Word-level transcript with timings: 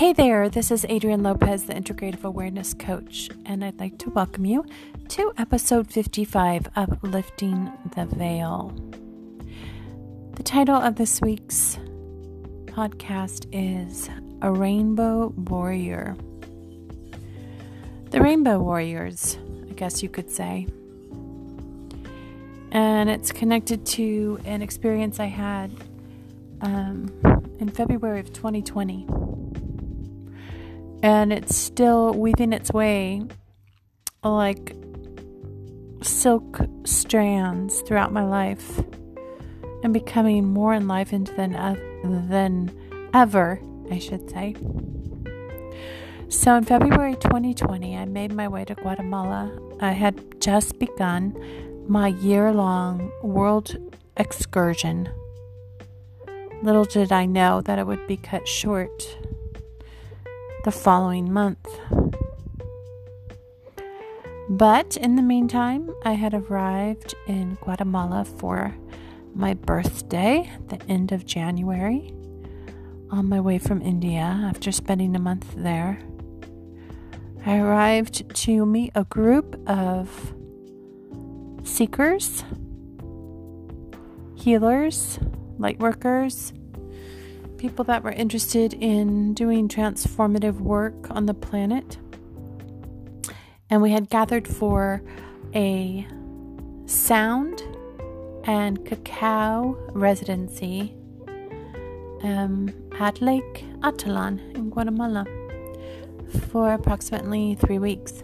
Hey 0.00 0.14
there, 0.14 0.48
this 0.48 0.70
is 0.70 0.86
Adrienne 0.86 1.22
Lopez, 1.22 1.64
the 1.64 1.74
Integrative 1.74 2.24
Awareness 2.24 2.72
Coach, 2.72 3.28
and 3.44 3.62
I'd 3.62 3.78
like 3.78 3.98
to 3.98 4.08
welcome 4.08 4.46
you 4.46 4.64
to 5.08 5.30
episode 5.36 5.92
55 5.92 6.68
of 6.74 7.02
Lifting 7.02 7.70
the 7.94 8.06
Veil. 8.06 8.74
The 10.36 10.42
title 10.42 10.76
of 10.76 10.96
this 10.96 11.20
week's 11.20 11.76
podcast 12.64 13.46
is 13.52 14.08
A 14.40 14.50
Rainbow 14.50 15.34
Warrior. 15.36 16.16
The 18.08 18.22
Rainbow 18.22 18.58
Warriors, 18.58 19.36
I 19.68 19.74
guess 19.74 20.02
you 20.02 20.08
could 20.08 20.30
say. 20.30 20.66
And 22.70 23.10
it's 23.10 23.32
connected 23.32 23.84
to 23.84 24.40
an 24.46 24.62
experience 24.62 25.20
I 25.20 25.26
had 25.26 25.70
um, 26.62 27.12
in 27.58 27.68
February 27.68 28.20
of 28.20 28.32
2020 28.32 29.06
and 31.02 31.32
it's 31.32 31.56
still 31.56 32.12
weaving 32.12 32.52
its 32.52 32.72
way 32.72 33.22
like 34.22 34.74
silk 36.02 36.60
strands 36.84 37.80
throughout 37.82 38.12
my 38.12 38.24
life 38.24 38.80
and 39.82 39.94
becoming 39.94 40.46
more 40.46 40.74
enlivened 40.74 41.28
than 41.36 41.52
than 42.28 42.70
ever, 43.14 43.60
I 43.90 43.98
should 43.98 44.30
say. 44.30 44.54
So 46.28 46.54
in 46.54 46.64
February 46.64 47.16
2020, 47.16 47.96
I 47.96 48.04
made 48.04 48.32
my 48.32 48.46
way 48.46 48.64
to 48.64 48.74
Guatemala. 48.74 49.50
I 49.80 49.92
had 49.92 50.40
just 50.40 50.78
begun 50.78 51.36
my 51.88 52.08
year-long 52.08 53.10
world 53.22 53.76
excursion. 54.16 55.08
Little 56.62 56.84
did 56.84 57.10
I 57.10 57.26
know 57.26 57.62
that 57.62 57.78
it 57.78 57.86
would 57.86 58.06
be 58.06 58.16
cut 58.16 58.46
short 58.46 59.18
the 60.64 60.70
following 60.70 61.32
month. 61.32 61.66
But 64.50 64.96
in 64.96 65.16
the 65.16 65.22
meantime, 65.22 65.90
I 66.04 66.12
had 66.12 66.34
arrived 66.34 67.14
in 67.26 67.56
Guatemala 67.62 68.26
for 68.26 68.74
my 69.34 69.54
birthday, 69.54 70.52
the 70.68 70.82
end 70.88 71.12
of 71.12 71.24
January, 71.24 72.12
on 73.10 73.28
my 73.28 73.40
way 73.40 73.58
from 73.58 73.80
India 73.80 74.20
after 74.20 74.70
spending 74.70 75.16
a 75.16 75.20
month 75.20 75.46
there. 75.56 75.98
I 77.46 77.58
arrived 77.58 78.34
to 78.34 78.66
meet 78.66 78.92
a 78.94 79.04
group 79.04 79.56
of 79.66 80.34
seekers, 81.62 82.44
healers, 84.34 85.18
light 85.58 85.78
workers, 85.78 86.52
people 87.60 87.84
that 87.84 88.02
were 88.02 88.12
interested 88.12 88.72
in 88.72 89.34
doing 89.34 89.68
transformative 89.68 90.60
work 90.60 91.10
on 91.10 91.26
the 91.26 91.34
planet. 91.34 91.98
And 93.68 93.82
we 93.82 93.90
had 93.90 94.08
gathered 94.08 94.48
for 94.48 95.02
a 95.54 96.06
sound 96.86 97.62
and 98.44 98.82
cacao 98.86 99.76
residency 99.92 100.94
um, 102.22 102.72
at 102.98 103.20
Lake 103.20 103.66
Atitlan 103.80 104.56
in 104.56 104.70
Guatemala 104.70 105.26
for 106.48 106.72
approximately 106.72 107.56
three 107.56 107.78
weeks. 107.78 108.22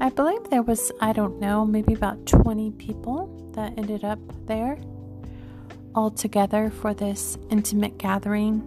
I 0.00 0.08
believe 0.10 0.44
there 0.50 0.62
was, 0.62 0.92
I 1.00 1.12
don't 1.12 1.40
know, 1.40 1.66
maybe 1.66 1.94
about 1.94 2.26
20 2.26 2.70
people 2.72 3.52
that 3.56 3.76
ended 3.76 4.04
up 4.04 4.20
there 4.46 4.78
all 5.94 6.10
together 6.10 6.70
for 6.70 6.94
this 6.94 7.36
intimate 7.50 7.98
gathering 7.98 8.60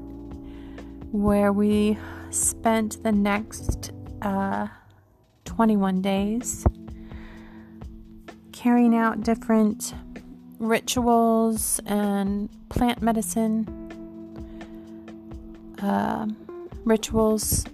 where 1.11 1.53
we 1.53 1.97
spent 2.31 3.01
the 3.03 3.11
next 3.11 3.91
uh, 4.22 4.67
21 5.45 6.01
days 6.01 6.66
carrying 8.51 8.95
out 8.95 9.22
different 9.22 9.94
rituals 10.59 11.79
and 11.85 12.50
plant 12.69 13.01
medicine 13.01 13.67
uh, 15.81 16.25
rituals 16.85 17.66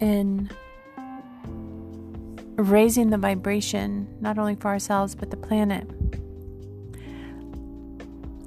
in 0.00 0.50
raising 2.56 3.10
the 3.10 3.18
vibration 3.18 4.08
not 4.20 4.38
only 4.38 4.54
for 4.54 4.68
ourselves 4.68 5.14
but 5.14 5.30
the 5.30 5.36
planet 5.36 5.86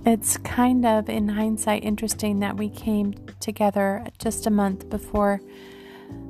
it's 0.06 0.38
kind 0.38 0.86
of, 0.86 1.09
in 1.09 1.30
hindsight, 1.30 1.84
interesting 1.84 2.40
that 2.40 2.58
we 2.58 2.69
came 2.69 3.14
together 3.40 4.06
just 4.19 4.46
a 4.46 4.50
month 4.50 4.90
before 4.90 5.41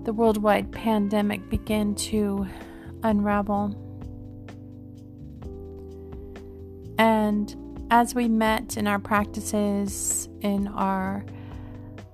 the 0.03 0.13
worldwide 0.13 0.71
pandemic 0.71 1.49
began 1.49 1.95
to 1.95 2.47
unravel. 3.03 3.75
And 6.97 7.55
as 7.89 8.13
we 8.13 8.27
met 8.27 8.77
in 8.77 8.87
our 8.87 8.99
practices, 8.99 10.29
in 10.41 10.67
our 10.67 11.25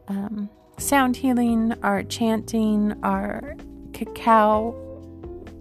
um, 0.07 0.49
sound 0.77 1.17
healing, 1.17 1.73
our 1.83 2.03
chanting, 2.03 2.93
our 3.03 3.55
cacao 3.93 4.73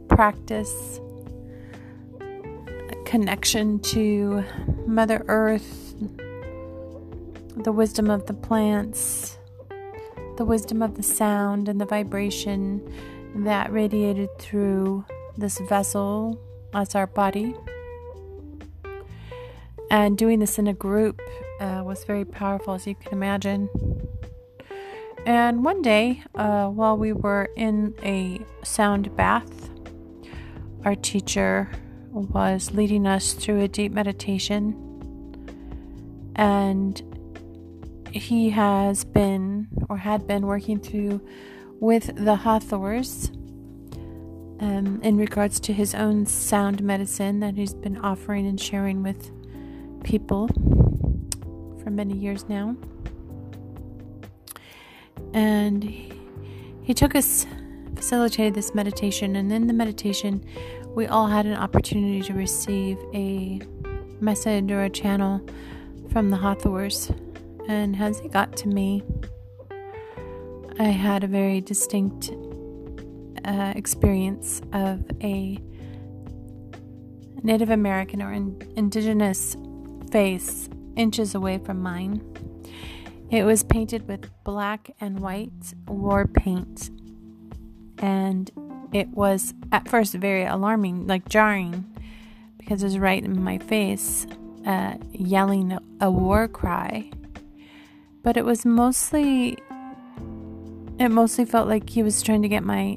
practice, 0.09 1.01
connection 3.05 3.79
to 3.81 4.45
Mother 4.87 5.25
Earth, 5.29 5.88
the 7.65 7.73
wisdom 7.73 8.09
of 8.09 8.27
the 8.27 8.35
plants, 8.35 9.39
the 10.37 10.45
wisdom 10.45 10.81
of 10.83 10.95
the 10.95 11.03
sound 11.03 11.69
and 11.69 11.81
the 11.81 11.85
vibration 11.85 12.81
that 13.35 13.73
radiated 13.73 14.29
through 14.39 15.05
this 15.37 15.59
vessel 15.69 16.41
as 16.73 16.95
our 16.95 17.07
body. 17.07 17.55
And 19.91 20.17
doing 20.17 20.39
this 20.39 20.59
in 20.59 20.69
a 20.69 20.75
group 20.75 21.21
uh, 21.61 21.83
was 21.85 22.05
very 22.05 22.25
powerful, 22.25 22.75
as 22.75 22.87
you 22.87 22.95
can 22.95 23.13
imagine. 23.13 23.69
And 25.27 25.65
one 25.65 25.83
day, 25.83 26.23
uh, 26.35 26.69
while 26.69 26.97
we 26.97 27.13
were 27.13 27.49
in 27.57 27.95
a 28.03 28.41
sound 28.63 29.15
bath, 29.17 29.71
our 30.85 30.95
teacher 30.95 31.71
was 32.11 32.71
leading 32.73 33.07
us 33.07 33.33
through 33.33 33.61
a 33.61 33.69
deep 33.69 33.93
meditation. 33.93 34.85
And 36.37 37.03
he 38.13 38.51
has 38.51 39.05
been 39.05 39.69
or 39.89 39.97
had 39.97 40.27
been 40.27 40.47
working 40.47 40.79
through 40.79 41.21
with 41.81 42.15
the 42.17 42.37
Hathors 42.37 43.31
um, 44.61 45.01
in 45.03 45.17
regards 45.17 45.61
to 45.61 45.73
his 45.73 45.95
own 45.95 46.27
sound 46.27 46.83
medicine 46.83 47.41
that 47.41 47.55
he's 47.55 47.75
been 47.75 47.99
offering 47.99 48.47
and 48.47 48.61
sharing 48.61 49.03
with 49.03 49.31
people 50.03 50.49
for 51.83 51.91
many 51.91 52.15
years 52.15 52.49
now. 52.49 52.77
And 55.35 55.85
he 56.83 56.95
took 56.95 57.15
us, 57.15 57.47
facilitated 57.95 58.55
this 58.55 58.75
meditation, 58.75 59.37
and 59.37 59.53
in 59.53 59.67
the 59.67 59.73
meditation, 59.73 60.45
we 60.95 61.07
all 61.07 61.27
had 61.27 61.47
an 61.47 61.55
opportunity 61.55 62.23
to 62.23 62.33
receive 62.33 62.99
a 63.15 63.61
message 64.21 64.71
or 64.73 64.85
a 64.85 64.91
channel 64.91 65.41
from 66.11 66.31
the 66.31 66.37
Hathors 66.37 67.13
and 67.69 68.01
as 68.01 68.19
it 68.21 68.33
got 68.33 68.57
to 68.57 68.69
me, 68.69 69.03
I 70.81 70.85
had 70.85 71.23
a 71.23 71.27
very 71.27 71.61
distinct 71.61 72.31
uh, 73.45 73.75
experience 73.77 74.63
of 74.73 75.05
a 75.23 75.59
Native 77.43 77.71
American 77.71 78.23
or 78.23 78.33
in- 78.33 78.61
indigenous 78.75 79.57
face 80.11 80.69
inches 80.97 81.35
away 81.35 81.59
from 81.59 81.83
mine. 81.83 82.23
It 83.31 83.45
was 83.45 83.63
painted 83.63 84.09
with 84.09 84.31
black 84.45 84.91
and 85.01 85.21
white 85.21 85.75
war 85.87 86.27
paint, 86.27 86.91
and 87.99 88.51
it 88.93 89.09
was 89.09 89.53
at 89.71 89.87
first 89.89 90.15
very 90.15 90.45
alarming, 90.45 91.07
like 91.07 91.29
jarring, 91.29 91.85
because 92.57 92.83
it 92.83 92.87
was 92.87 92.99
right 92.99 93.23
in 93.23 93.43
my 93.43 93.59
face, 93.59 94.27
uh, 94.67 94.95
yelling 95.13 95.73
a, 95.73 95.81
a 96.01 96.11
war 96.11 96.49
cry 96.49 97.11
but 98.29 98.37
it 98.37 98.45
was 98.45 98.67
mostly 98.67 99.57
it 100.99 101.09
mostly 101.09 101.47
felt 101.47 101.67
like 101.67 101.89
he 101.89 102.03
was 102.03 102.21
trying 102.21 102.43
to 102.43 102.49
get 102.49 102.63
my 102.63 102.95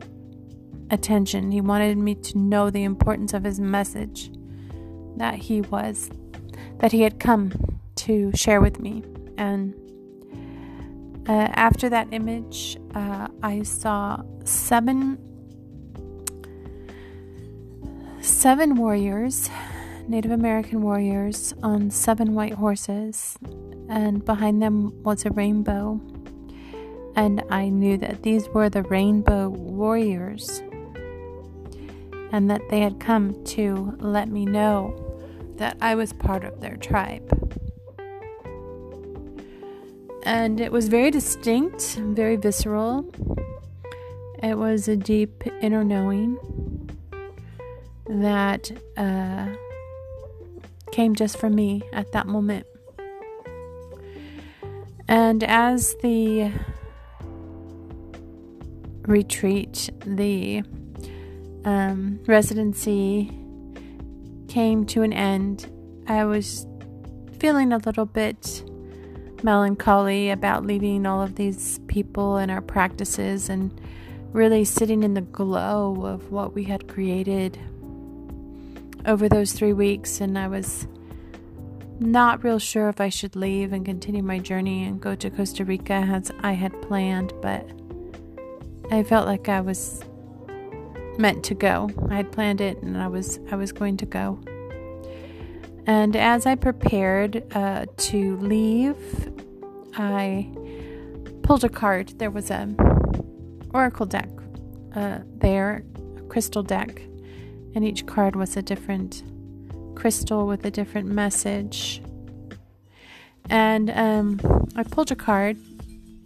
attention. 0.90 1.54
He 1.54 1.62
wanted 1.62 1.98
me 1.98 2.16
to 2.16 2.38
know 2.38 2.70
the 2.70 2.84
importance 2.84 3.34
of 3.34 3.46
his 3.46 3.58
message 3.58 4.30
that 5.16 5.36
he 5.36 5.62
was 5.62 6.10
that 6.80 6.92
he 6.92 7.04
had 7.04 7.22
come 7.22 7.54
to 7.96 8.34
share 8.36 8.60
with 8.60 8.82
me. 8.82 9.04
And 9.38 9.74
uh, 11.30 11.48
after 11.54 11.88
that 11.88 12.10
image, 12.12 12.76
uh, 12.94 13.30
I 13.42 13.64
saw 13.64 14.24
seven 14.44 15.18
seven 18.20 18.76
warriors, 18.76 19.50
Native 20.12 20.32
American 20.32 20.82
warriors 20.82 21.54
on 21.64 21.90
seven 21.90 22.34
white 22.34 22.56
horses 22.56 23.38
and 23.88 24.26
behind 24.26 24.62
them 24.62 25.02
was 25.04 25.26
a 25.26 25.32
rainbow. 25.32 26.02
And 27.16 27.42
I 27.50 27.70
knew 27.70 27.98
that 28.00 28.22
these 28.22 28.50
were 28.50 28.70
the 28.70 28.84
rainbow 28.84 29.48
warriors 29.48 30.62
and 32.34 32.50
that 32.50 32.62
they 32.70 32.82
had 32.82 33.00
come 33.00 33.42
to 33.56 33.96
let 34.00 34.28
me 34.28 34.46
know 34.46 35.24
that 35.56 35.78
I 35.80 35.96
was 35.96 36.12
part 36.12 36.44
of 36.44 36.60
their 36.60 36.76
tribe. 36.76 37.32
And 40.24 40.60
it 40.60 40.74
was 40.74 40.90
very 40.90 41.10
distinct, 41.10 41.96
very 41.96 42.36
visceral. 42.36 43.10
It 44.44 44.58
was 44.58 44.90
a 44.90 44.98
deep 44.98 45.46
inner 45.62 45.86
knowing 45.86 46.38
that 48.10 48.74
uh, 48.98 49.48
came 50.92 51.16
just 51.16 51.38
for 51.38 51.50
me 51.50 51.82
at 51.94 52.12
that 52.12 52.28
moment. 52.28 52.66
And 55.08 55.44
as 55.44 55.96
the 56.02 56.52
retreat, 59.04 59.90
the 60.06 60.64
um, 61.66 62.20
residency 62.28 63.32
came 64.48 64.86
to 64.86 65.02
an 65.02 65.14
end, 65.14 65.72
I 66.08 66.26
was 66.26 66.66
feeling 67.40 67.72
a 67.72 67.78
little 67.78 68.06
bit 68.06 68.64
melancholy 69.44 70.30
about 70.30 70.66
leaving 70.66 71.06
all 71.06 71.22
of 71.22 71.36
these 71.36 71.80
people 71.88 72.38
and 72.38 72.52
our 72.52 72.62
practices 72.62 73.50
and 73.50 73.80
really 74.32 74.64
sitting 74.64 75.04
in 75.04 75.14
the 75.14 75.22
glow 75.22 76.06
of 76.06 76.32
what 76.32 76.54
we 76.54 76.64
had 76.64 76.88
created 76.88 77.58
over 79.06 79.30
those 79.30 79.54
three 79.54 79.74
weeks. 79.74 80.22
And 80.22 80.38
I 80.38 80.48
was 80.48 80.88
not 82.00 82.44
real 82.44 82.60
sure 82.60 82.90
if 82.90 83.00
I 83.00 83.10
should 83.10 83.36
leave 83.36 83.74
and 83.74 83.86
continue 83.86 84.24
my 84.24 84.40
journey 84.40 84.84
and 84.84 85.00
go 85.00 85.16
to 85.16 85.30
Costa 85.30 85.64
Rica 85.64 85.94
as 85.94 86.32
I 86.42 86.54
had 86.54 86.80
planned, 86.82 87.34
but 87.42 87.70
I 88.92 89.04
felt 89.04 89.28
like 89.28 89.48
I 89.50 89.62
was 89.62 90.04
meant 91.18 91.44
to 91.46 91.54
go. 91.54 91.90
I 92.10 92.16
had 92.16 92.32
planned 92.32 92.60
it 92.60 92.82
and 92.82 92.98
I 92.98 93.08
was 93.08 93.40
I 93.52 93.56
was 93.56 93.72
going 93.72 93.98
to 93.98 94.06
go. 94.06 94.40
And 95.88 96.16
as 96.16 96.46
I 96.46 96.56
prepared 96.56 97.44
uh, 97.56 97.86
to 97.98 98.38
leave, 98.38 98.98
I 99.96 100.50
pulled 101.44 101.64
a 101.64 101.70
card. 101.70 102.14
There 102.18 102.32
was 102.32 102.50
a 102.50 102.74
oracle 103.74 104.06
deck 104.06 104.30
uh, 104.96 105.20
there, 105.38 105.84
a 106.18 106.22
crystal 106.24 106.64
deck, 106.64 107.02
and 107.76 107.86
each 107.86 108.06
card 108.06 108.36
was 108.36 108.58
a 108.58 108.62
different 108.62 109.24
crystal 109.96 110.48
with 110.48 110.66
a 110.66 110.72
different 110.72 111.08
message. 111.08 112.02
And 113.50 113.90
um, 113.92 114.40
I 114.76 114.84
pulled 114.84 115.12
a 115.12 115.16
card, 115.16 115.58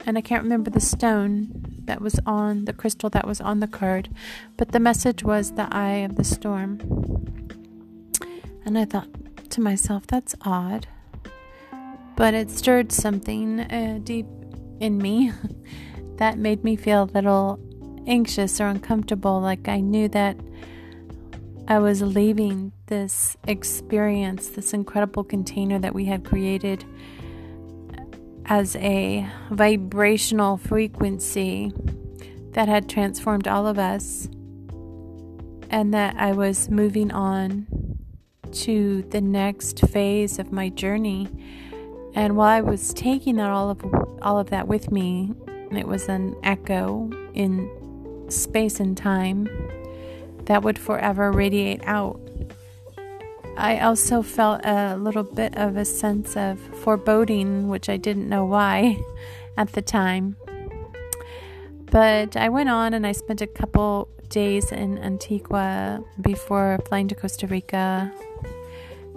and 0.05 0.17
I 0.17 0.21
can't 0.21 0.43
remember 0.43 0.69
the 0.69 0.79
stone 0.79 1.81
that 1.85 2.01
was 2.01 2.19
on 2.25 2.65
the 2.65 2.73
crystal 2.73 3.09
that 3.11 3.27
was 3.27 3.41
on 3.41 3.59
the 3.59 3.67
card, 3.67 4.09
but 4.57 4.71
the 4.71 4.79
message 4.79 5.23
was 5.23 5.53
the 5.53 5.67
eye 5.71 5.97
of 5.97 6.15
the 6.15 6.23
storm. 6.23 6.79
And 8.65 8.77
I 8.77 8.85
thought 8.85 9.07
to 9.51 9.61
myself, 9.61 10.07
that's 10.07 10.35
odd. 10.41 10.87
But 12.15 12.33
it 12.33 12.49
stirred 12.49 12.91
something 12.91 13.59
uh, 13.59 13.99
deep 14.03 14.25
in 14.79 14.97
me 14.97 15.31
that 16.17 16.37
made 16.37 16.63
me 16.63 16.75
feel 16.75 17.03
a 17.03 17.11
little 17.13 17.59
anxious 18.07 18.59
or 18.61 18.67
uncomfortable. 18.67 19.41
Like 19.41 19.67
I 19.67 19.79
knew 19.79 20.07
that 20.09 20.37
I 21.67 21.79
was 21.79 22.01
leaving 22.03 22.73
this 22.85 23.37
experience, 23.47 24.49
this 24.49 24.71
incredible 24.71 25.23
container 25.23 25.79
that 25.79 25.95
we 25.95 26.05
had 26.05 26.23
created 26.23 26.85
as 28.45 28.75
a 28.75 29.27
vibrational 29.49 30.57
frequency 30.57 31.73
that 32.51 32.67
had 32.67 32.87
transformed 32.87 33.47
all 33.47 33.65
of 33.65 33.79
us, 33.79 34.29
and 35.71 35.91
that 35.95 36.15
I 36.19 36.33
was 36.33 36.69
moving 36.69 37.11
on 37.11 37.65
to 38.51 39.01
the 39.09 39.21
next 39.21 39.79
phase 39.87 40.37
of 40.37 40.51
my 40.51 40.69
journey. 40.69 41.27
And 42.13 42.37
while 42.37 42.47
I 42.47 42.61
was 42.61 42.93
taking 42.93 43.39
all 43.39 43.71
of 43.71 43.83
all 44.21 44.37
of 44.37 44.51
that 44.51 44.67
with 44.67 44.91
me, 44.91 45.33
it 45.71 45.87
was 45.87 46.07
an 46.09 46.35
echo 46.43 47.09
in 47.33 47.71
space 48.29 48.79
and 48.79 48.95
time 48.95 49.49
that 50.45 50.63
would 50.63 50.77
forever 50.79 51.31
radiate 51.31 51.81
out. 51.85 52.19
I 53.57 53.79
also 53.79 54.21
felt 54.21 54.61
a 54.65 54.97
little 54.97 55.23
bit 55.23 55.57
of 55.57 55.77
a 55.77 55.85
sense 55.85 56.35
of 56.35 56.59
foreboding, 56.59 57.69
which 57.69 57.87
I 57.87 57.97
didn't 57.97 58.27
know 58.27 58.45
why 58.45 58.99
at 59.57 59.71
the 59.73 59.81
time. 59.81 60.35
But 61.85 62.35
I 62.35 62.49
went 62.49 62.69
on 62.69 62.93
and 62.93 63.07
I 63.07 63.13
spent 63.13 63.41
a 63.41 63.47
couple 63.47 64.09
days 64.29 64.71
in 64.71 64.97
Antigua 64.97 66.03
before 66.19 66.79
flying 66.87 67.07
to 67.07 67.15
Costa 67.15 67.47
Rica, 67.47 68.11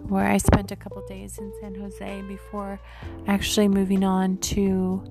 where 0.06 0.26
I 0.26 0.36
spent 0.36 0.70
a 0.70 0.76
couple 0.76 1.04
days 1.08 1.38
in 1.38 1.52
San 1.60 1.74
Jose 1.74 2.22
before 2.22 2.78
actually 3.26 3.68
moving 3.68 4.04
on 4.04 4.36
to 4.38 5.02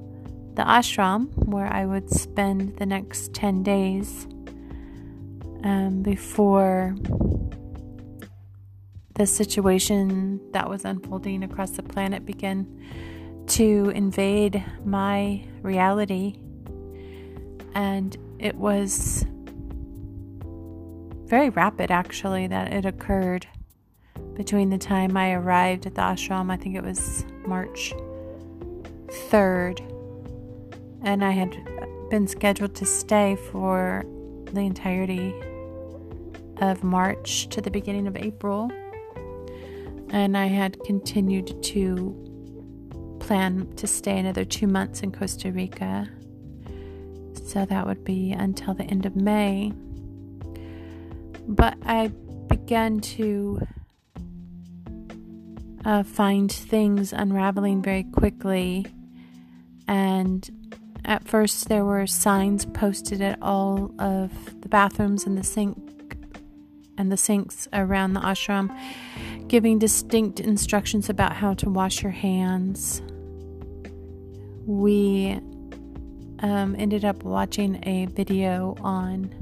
the 0.54 0.64
ashram, 0.64 1.28
where 1.46 1.68
I 1.68 1.86
would 1.86 2.10
spend 2.10 2.78
the 2.78 2.86
next 2.86 3.34
10 3.34 3.64
days 3.64 4.28
um, 5.64 6.02
before 6.02 6.96
the 9.16 9.26
situation 9.26 10.40
that 10.52 10.70
was 10.70 10.86
unfolding 10.86 11.44
across 11.44 11.72
the 11.72 11.84
planet 11.84 12.26
began 12.26 12.68
to 13.48 13.92
invade 13.96 14.64
my 14.86 15.44
reality. 15.62 16.36
And 17.74 18.16
it 18.40 18.56
was 18.56 19.26
very 21.26 21.50
rapid, 21.50 21.92
actually, 21.92 22.48
that 22.48 22.72
it 22.72 22.86
occurred 22.86 23.48
between 24.36 24.70
the 24.70 24.78
time 24.78 25.18
I 25.18 25.34
arrived 25.34 25.88
at 25.88 25.96
the 25.96 26.02
ashram, 26.02 26.52
I 26.52 26.58
think 26.58 26.76
it 26.76 26.84
was 26.84 27.26
March 27.46 27.92
3rd, 29.30 29.82
and 31.04 31.26
I 31.26 31.32
had 31.32 31.58
been 32.12 32.28
scheduled 32.28 32.76
to 32.76 32.86
stay 32.86 33.36
for 33.52 34.06
the 34.54 34.62
entirety 34.62 35.34
of 36.58 36.84
March 36.84 37.48
to 37.50 37.62
the 37.62 37.72
beginning 37.72 38.08
of 38.08 38.16
April 38.16 38.72
and 40.10 40.38
I 40.38 40.46
had 40.46 40.80
continued 40.84 41.62
to 41.64 43.18
plan 43.20 43.74
to 43.76 43.88
stay 43.88 44.18
another 44.18 44.46
two 44.46 44.68
months 44.68 45.02
in 45.02 45.12
Costa 45.12 45.52
Rica. 45.52 46.08
So 47.46 47.66
that 47.66 47.86
would 47.86 48.04
be 48.04 48.32
until 48.32 48.74
the 48.74 48.84
end 48.86 49.06
of 49.06 49.16
May. 49.16 49.74
But 51.48 51.78
I 51.86 52.08
began 52.48 53.00
to 53.00 53.66
uh, 55.86 56.04
find 56.04 56.52
things 56.52 57.14
unraveling 57.14 57.82
very 57.82 58.04
quickly. 58.04 58.86
And 59.88 60.50
at 61.08 61.28
first, 61.28 61.70
there 61.70 61.86
were 61.86 62.06
signs 62.06 62.66
posted 62.66 63.22
at 63.22 63.42
all 63.42 63.92
of 63.98 64.62
the 64.62 64.70
bathrooms 64.70 65.26
and 65.26 65.38
the 65.38 65.44
sink 65.44 66.18
and 66.98 67.12
the 67.12 67.18
sinks 67.18 67.68
around 67.74 68.14
the 68.14 68.20
ashram 68.20 68.76
giving 69.48 69.80
distinct 69.80 70.40
instructions 70.40 71.10
about 71.10 71.34
how 71.34 71.54
to 71.54 71.70
wash 71.70 72.04
your 72.04 72.12
hands. 72.12 73.02
We 74.66 75.40
um, 76.40 76.76
ended 76.78 77.06
up 77.06 77.24
watching 77.24 77.82
a 77.88 78.08
video 78.08 78.76
on 78.82 79.34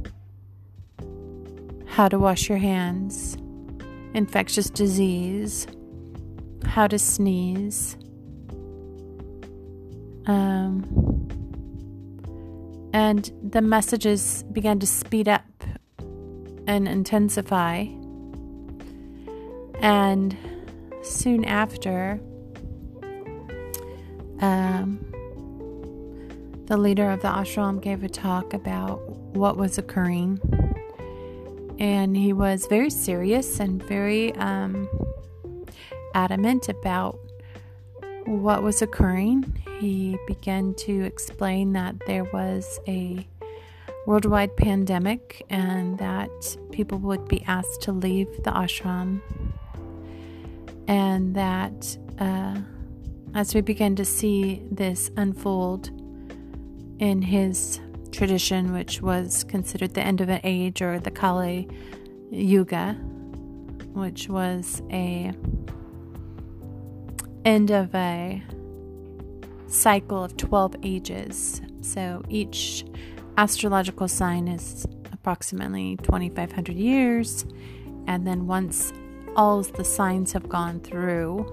how 1.88 2.08
to 2.10 2.20
wash 2.20 2.50
your 2.50 2.60
hands, 2.60 3.36
infectious 4.14 4.70
disease, 4.70 5.66
how 6.66 6.88
to 6.88 7.00
sneeze. 7.00 7.98
Um, 10.28 11.15
and 12.96 13.30
the 13.44 13.62
messages 13.62 14.44
began 14.54 14.80
to 14.80 14.88
speed 14.88 15.28
up 15.28 15.44
and 16.66 16.88
intensify 16.88 17.84
and 19.82 20.38
soon 21.04 21.44
after, 21.44 22.22
um, 24.40 25.06
the 26.68 26.78
leader 26.78 27.12
of 27.12 27.22
the 27.22 27.28
ashram 27.28 27.82
gave 27.82 28.02
a 28.02 28.08
talk 28.08 28.54
about 28.54 28.98
what 29.36 29.58
was 29.58 29.78
occurring. 29.78 30.40
And 31.78 32.16
he 32.16 32.32
was 32.32 32.66
very 32.68 32.90
serious 32.90 33.60
and 33.60 33.84
very 33.84 34.34
um, 34.36 34.88
adamant 36.14 36.70
about 36.70 37.20
what 38.26 38.64
was 38.64 38.82
occurring. 38.82 39.58
He 39.80 40.18
began 40.28 40.74
to 40.76 41.04
explain 41.04 41.74
that 41.74 41.96
there 42.08 42.24
was 42.26 42.80
a 42.88 43.28
worldwide 44.06 44.56
pandemic 44.58 45.46
and 45.50 45.98
that 45.98 46.58
people 46.72 46.98
would 47.00 47.28
be 47.28 47.44
asked 47.46 47.82
to 47.82 47.92
leave 47.92 48.28
the 48.44 48.52
ashram 48.52 49.22
and 50.88 51.36
that 51.36 51.98
uh, 52.20 52.56
as 53.34 53.56
we 53.56 53.62
begin 53.62 53.96
to 53.96 54.06
see 54.06 54.62
this 54.72 55.10
unfold, 55.18 55.90
in 57.00 57.22
his 57.22 57.80
tradition, 58.12 58.74
which 58.74 59.02
was 59.02 59.44
considered 59.46 59.94
the 59.94 60.02
end 60.02 60.22
of 60.22 60.30
an 60.30 60.40
age 60.44 60.82
or 60.82 61.00
the 61.00 61.12
Kali 61.12 61.68
Yuga, 62.32 62.94
which 63.94 64.30
was 64.30 64.82
a 64.92 65.34
end 67.46 67.72
of 67.72 67.94
a 67.96 68.44
cycle 69.68 70.24
of 70.24 70.36
12 70.36 70.76
ages. 70.84 71.62
So 71.82 72.24
each 72.28 72.86
astrological 73.38 74.08
sign 74.08 74.48
is 74.48 74.86
approximately 75.12 75.98
2500 75.98 76.76
years 76.76 77.46
and 78.08 78.26
then 78.26 78.48
once 78.48 78.92
all 79.36 79.62
the 79.62 79.84
signs 79.84 80.32
have 80.32 80.48
gone 80.48 80.80
through 80.80 81.46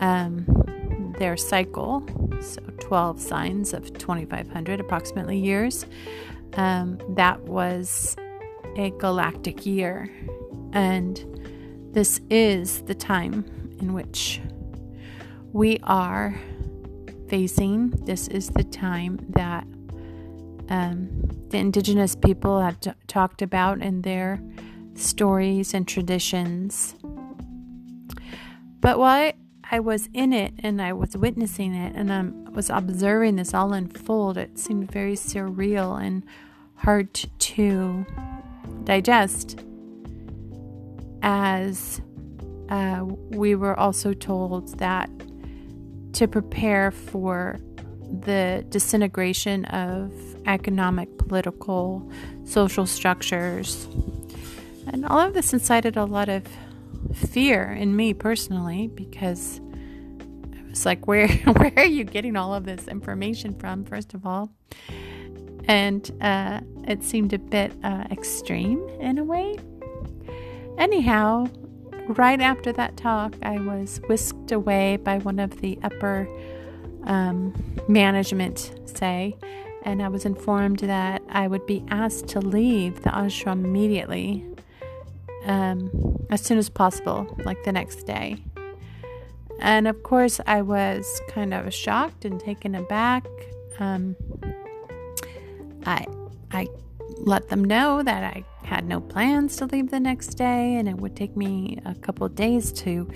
um, 0.00 0.44
their 1.18 1.36
cycle, 1.36 2.04
so 2.40 2.60
12 2.80 3.20
signs 3.20 3.72
of 3.72 3.92
2,500 3.98 4.80
approximately 4.80 5.38
years. 5.38 5.86
Um, 6.54 6.98
that 7.10 7.40
was 7.42 8.16
a 8.76 8.90
galactic 8.90 9.66
year. 9.66 10.10
And 10.72 11.24
this 11.92 12.20
is 12.30 12.82
the 12.82 12.94
time 12.94 13.44
in 13.80 13.92
which 13.92 14.40
we 15.52 15.78
are 15.82 16.34
facing. 17.28 17.90
This 17.90 18.28
is 18.28 18.48
the 18.50 18.64
time 18.64 19.18
that 19.30 19.64
um, 20.68 21.08
the 21.48 21.58
indigenous 21.58 22.14
people 22.14 22.60
have 22.60 22.78
t- 22.80 22.92
talked 23.06 23.42
about 23.42 23.80
in 23.80 24.02
their 24.02 24.40
stories 24.94 25.74
and 25.74 25.86
traditions. 25.86 26.94
But 28.80 28.98
while 28.98 29.32
I 29.70 29.80
was 29.80 30.08
in 30.12 30.32
it 30.32 30.54
and 30.60 30.80
I 30.80 30.92
was 30.92 31.16
witnessing 31.16 31.74
it 31.74 31.94
and 31.94 32.12
I 32.12 32.22
was 32.50 32.70
observing 32.70 33.36
this 33.36 33.54
all 33.54 33.72
unfold. 33.72 34.36
It 34.36 34.58
seemed 34.58 34.90
very 34.90 35.14
surreal 35.14 36.00
and 36.00 36.24
hard 36.76 37.12
to 37.14 38.06
digest 38.84 39.60
as 41.22 42.00
uh, 42.68 43.04
we 43.30 43.54
were 43.54 43.78
also 43.78 44.12
told 44.12 44.78
that 44.78 45.10
to 46.12 46.26
prepare 46.28 46.90
for 46.90 47.58
the 48.20 48.64
disintegration 48.68 49.64
of 49.66 50.12
economic, 50.46 51.16
political, 51.18 52.10
social 52.44 52.86
structures. 52.86 53.86
And 54.86 55.06
all 55.06 55.20
of 55.20 55.34
this 55.34 55.52
incited 55.52 55.96
a 55.96 56.04
lot 56.04 56.28
of 56.28 56.44
fear 57.14 57.70
in 57.72 57.94
me 57.94 58.14
personally 58.14 58.88
because 58.88 59.60
I 60.52 60.68
was 60.68 60.84
like, 60.84 61.06
where 61.06 61.28
where 61.28 61.72
are 61.76 61.86
you 61.86 62.04
getting 62.04 62.36
all 62.36 62.54
of 62.54 62.64
this 62.64 62.88
information 62.88 63.54
from? 63.54 63.84
First 63.84 64.14
of 64.14 64.26
all, 64.26 64.50
and 65.66 66.10
uh, 66.20 66.60
it 66.88 67.04
seemed 67.04 67.32
a 67.32 67.38
bit 67.38 67.72
uh, 67.84 68.04
extreme 68.10 68.88
in 69.00 69.18
a 69.18 69.24
way. 69.24 69.58
Anyhow, 70.78 71.46
right 72.08 72.40
after 72.40 72.72
that 72.72 72.96
talk, 72.96 73.34
I 73.42 73.58
was 73.58 74.00
whisked 74.08 74.52
away 74.52 74.96
by 74.96 75.18
one 75.18 75.38
of 75.38 75.60
the 75.60 75.78
upper 75.82 76.28
um, 77.04 77.54
management, 77.88 78.72
say, 78.84 79.36
and 79.84 80.02
I 80.02 80.08
was 80.08 80.24
informed 80.24 80.80
that 80.80 81.22
I 81.30 81.46
would 81.46 81.66
be 81.66 81.84
asked 81.88 82.28
to 82.28 82.40
leave 82.40 83.02
the 83.02 83.10
ashram 83.10 83.64
immediately 83.64 84.44
um, 85.44 85.90
as 86.30 86.40
soon 86.40 86.58
as 86.58 86.68
possible, 86.68 87.36
like 87.44 87.62
the 87.64 87.72
next 87.72 88.04
day. 88.04 88.36
And 89.60 89.86
of 89.86 90.02
course, 90.02 90.40
I 90.46 90.62
was 90.62 91.20
kind 91.28 91.52
of 91.52 91.72
shocked 91.72 92.24
and 92.24 92.40
taken 92.40 92.74
aback. 92.74 93.26
Um, 93.78 94.16
I, 95.84 96.06
I 96.50 96.68
let 97.20 97.48
them 97.48 97.64
know 97.64 98.02
that 98.02 98.24
I 98.24 98.44
had 98.64 98.86
no 98.86 99.00
plans 99.00 99.56
to 99.56 99.66
leave 99.66 99.90
the 99.90 100.00
next 100.00 100.34
day, 100.34 100.76
and 100.76 100.88
it 100.88 100.96
would 100.96 101.14
take 101.14 101.36
me 101.36 101.78
a 101.84 101.94
couple 101.94 102.28
days 102.28 102.72
to 102.72 103.08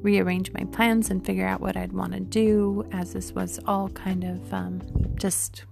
rearrange 0.00 0.52
my 0.52 0.64
plans 0.64 1.10
and 1.10 1.24
figure 1.24 1.46
out 1.46 1.60
what 1.60 1.76
I'd 1.76 1.92
want 1.92 2.12
to 2.14 2.20
do, 2.20 2.84
as 2.92 3.12
this 3.12 3.32
was 3.32 3.60
all 3.66 3.88
kind 3.90 4.24
of 4.24 4.52
um, 4.52 4.82
just 5.16 5.64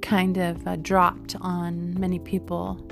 kind 0.00 0.36
of 0.36 0.66
uh, 0.66 0.76
dropped 0.76 1.36
on 1.40 1.98
many 1.98 2.18
people 2.18 2.84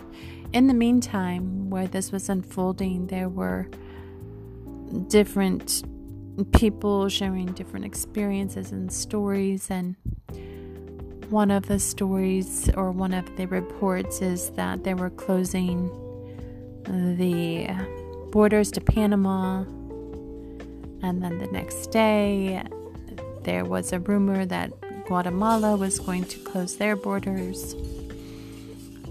in 0.53 0.67
the 0.67 0.75
meantime, 0.75 1.71
where 1.71 1.87
this 1.87 2.11
was 2.11 2.29
unfolding, 2.29 3.07
there 3.07 3.29
were 3.29 3.69
different 5.07 5.85
people 6.53 7.09
sharing 7.09 7.47
different 7.53 7.85
experiences 7.85 8.73
and 8.73 8.93
stories. 8.93 9.71
And 9.71 9.95
one 11.31 11.51
of 11.51 11.67
the 11.67 11.79
stories 11.79 12.69
or 12.75 12.91
one 12.91 13.15
of 13.15 13.37
the 13.37 13.47
reports 13.47 14.21
is 14.21 14.51
that 14.51 14.83
they 14.83 14.95
were 14.95 15.11
closing 15.11 15.89
the 16.85 17.69
borders 18.33 18.71
to 18.73 18.81
Panama. 18.81 19.61
And 21.03 21.23
then 21.23 21.39
the 21.39 21.49
next 21.53 21.93
day, 21.93 22.63
there 23.45 23.65
was 23.65 23.93
a 23.93 24.01
rumor 24.01 24.45
that 24.45 24.73
Guatemala 25.07 25.77
was 25.77 26.01
going 26.01 26.25
to 26.25 26.39
close 26.41 26.77
their 26.77 26.97
borders. 26.97 27.75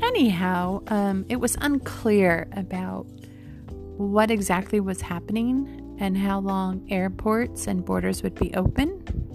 Anyhow, 0.02 0.84
um, 0.88 1.26
it 1.30 1.38
was 1.38 1.58
unclear 1.62 2.48
about 2.54 3.06
what 3.98 4.30
exactly 4.30 4.80
was 4.80 5.02
happening 5.02 5.98
and 6.00 6.18
how 6.18 6.40
long 6.40 6.86
airports 6.90 7.68
and 7.68 7.84
borders 7.84 8.24
would 8.24 8.36
be 8.36 8.54
open. 8.56 9.29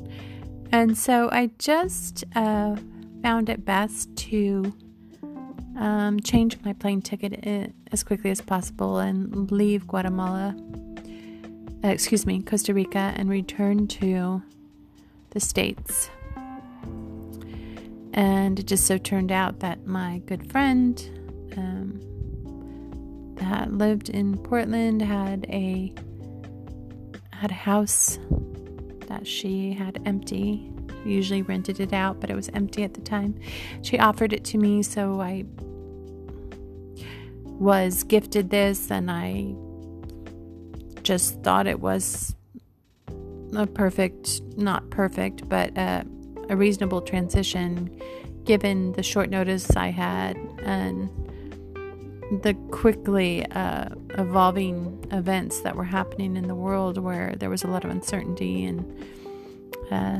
And 0.72 0.96
so 0.98 1.28
I 1.30 1.50
just 1.58 2.24
uh, 2.34 2.76
found 3.22 3.48
it 3.48 3.64
best 3.64 4.14
to 4.16 4.72
um, 5.76 6.20
change 6.20 6.56
my 6.64 6.72
plane 6.72 7.02
ticket 7.02 7.72
as 7.90 8.02
quickly 8.02 8.30
as 8.30 8.40
possible 8.40 8.98
and 8.98 9.50
leave 9.50 9.86
Guatemala, 9.86 10.54
uh, 11.84 11.88
excuse 11.88 12.26
me, 12.26 12.42
Costa 12.42 12.74
Rica, 12.74 13.12
and 13.16 13.28
return 13.28 13.86
to 13.88 14.42
the 15.30 15.40
States. 15.40 16.10
And 18.12 18.60
it 18.60 18.66
just 18.66 18.86
so 18.86 18.96
turned 18.98 19.32
out 19.32 19.60
that 19.60 19.86
my 19.86 20.18
good 20.26 20.50
friend 20.50 21.02
um, 21.56 23.34
that 23.36 23.72
lived 23.72 24.08
in 24.08 24.38
Portland 24.38 25.02
had 25.02 25.46
a 25.48 25.92
had 27.32 27.50
a 27.50 27.54
house 27.54 28.18
that 29.14 29.26
she 29.26 29.72
had 29.72 30.00
empty. 30.06 30.70
Usually 31.04 31.42
rented 31.42 31.78
it 31.78 31.92
out, 31.92 32.20
but 32.20 32.30
it 32.30 32.34
was 32.34 32.48
empty 32.48 32.82
at 32.82 32.94
the 32.94 33.00
time. 33.00 33.38
She 33.82 33.98
offered 33.98 34.32
it 34.32 34.44
to 34.46 34.58
me, 34.58 34.82
so 34.82 35.20
I 35.20 35.44
was 37.44 38.02
gifted 38.02 38.50
this, 38.50 38.90
and 38.90 39.10
I 39.10 39.54
just 41.02 41.40
thought 41.42 41.66
it 41.66 41.78
was 41.78 42.34
a 43.56 43.66
perfect, 43.66 44.40
not 44.56 44.90
perfect, 44.90 45.48
but 45.48 45.76
uh, 45.78 46.02
a 46.48 46.56
reasonable 46.56 47.00
transition 47.00 48.00
given 48.44 48.92
the 48.92 49.02
short 49.02 49.30
notice 49.30 49.76
I 49.76 49.88
had 49.88 50.36
and 50.64 51.08
the 52.42 52.54
quickly 52.70 53.44
uh, 53.52 53.88
evolving 54.18 55.06
events 55.10 55.60
that 55.60 55.76
were 55.76 55.84
happening 55.84 56.36
in 56.36 56.48
the 56.48 56.54
world 56.54 56.98
where 56.98 57.34
there 57.36 57.50
was 57.50 57.62
a 57.64 57.66
lot 57.66 57.84
of 57.84 57.90
uncertainty 57.90 58.64
and 58.64 59.06
uh, 59.90 60.18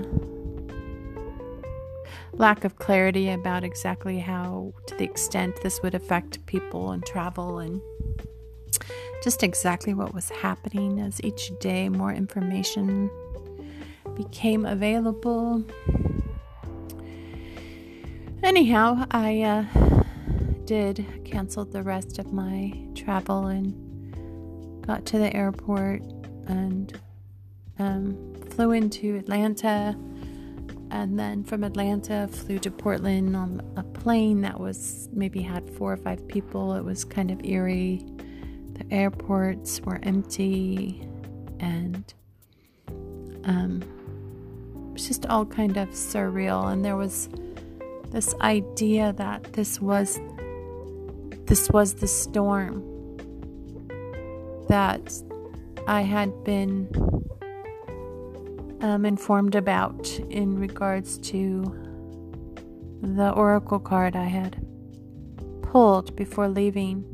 lack 2.32 2.64
of 2.64 2.76
clarity 2.76 3.30
about 3.30 3.64
exactly 3.64 4.18
how, 4.18 4.72
to 4.86 4.94
the 4.96 5.04
extent 5.04 5.60
this 5.62 5.82
would 5.82 5.94
affect 5.94 6.44
people 6.46 6.90
and 6.92 7.04
travel 7.06 7.58
and 7.58 7.80
just 9.22 9.42
exactly 9.42 9.94
what 9.94 10.12
was 10.12 10.28
happening 10.28 11.00
as 11.00 11.20
each 11.22 11.50
day 11.58 11.88
more 11.88 12.12
information 12.12 13.10
became 14.14 14.66
available. 14.66 15.64
Anyhow, 18.42 19.06
I 19.10 19.40
uh, 19.40 19.93
did 20.66 21.04
canceled 21.24 21.72
the 21.72 21.82
rest 21.82 22.18
of 22.18 22.32
my 22.32 22.72
travel 22.94 23.46
and 23.46 23.74
got 24.86 25.04
to 25.06 25.18
the 25.18 25.34
airport 25.34 26.02
and 26.46 26.98
um, 27.78 28.34
flew 28.50 28.72
into 28.72 29.16
Atlanta. 29.16 29.96
And 30.90 31.18
then 31.18 31.42
from 31.42 31.64
Atlanta, 31.64 32.28
flew 32.30 32.58
to 32.60 32.70
Portland 32.70 33.34
on 33.34 33.62
a 33.76 33.82
plane 33.82 34.42
that 34.42 34.60
was 34.60 35.08
maybe 35.12 35.42
had 35.42 35.68
four 35.70 35.92
or 35.92 35.96
five 35.96 36.26
people. 36.28 36.74
It 36.74 36.84
was 36.84 37.04
kind 37.04 37.30
of 37.30 37.44
eerie. 37.44 38.04
The 38.74 38.94
airports 38.94 39.80
were 39.80 39.98
empty, 40.02 41.08
and 41.58 42.12
um, 43.44 43.82
it 43.82 44.92
was 44.92 45.08
just 45.08 45.26
all 45.26 45.46
kind 45.46 45.76
of 45.76 45.88
surreal. 45.90 46.72
And 46.72 46.84
there 46.84 46.96
was 46.96 47.28
this 48.10 48.34
idea 48.40 49.12
that 49.14 49.52
this 49.52 49.80
was 49.80 50.20
this 51.46 51.68
was 51.70 51.94
the 51.94 52.06
storm 52.06 52.82
that 54.68 55.12
I 55.86 56.02
had 56.02 56.44
been 56.44 56.88
um, 58.80 59.04
informed 59.04 59.54
about 59.54 60.08
in 60.30 60.58
regards 60.58 61.18
to 61.18 61.62
the 63.02 63.30
oracle 63.30 63.78
card 63.78 64.16
I 64.16 64.24
had 64.24 64.66
pulled 65.62 66.16
before 66.16 66.48
leaving, 66.48 67.04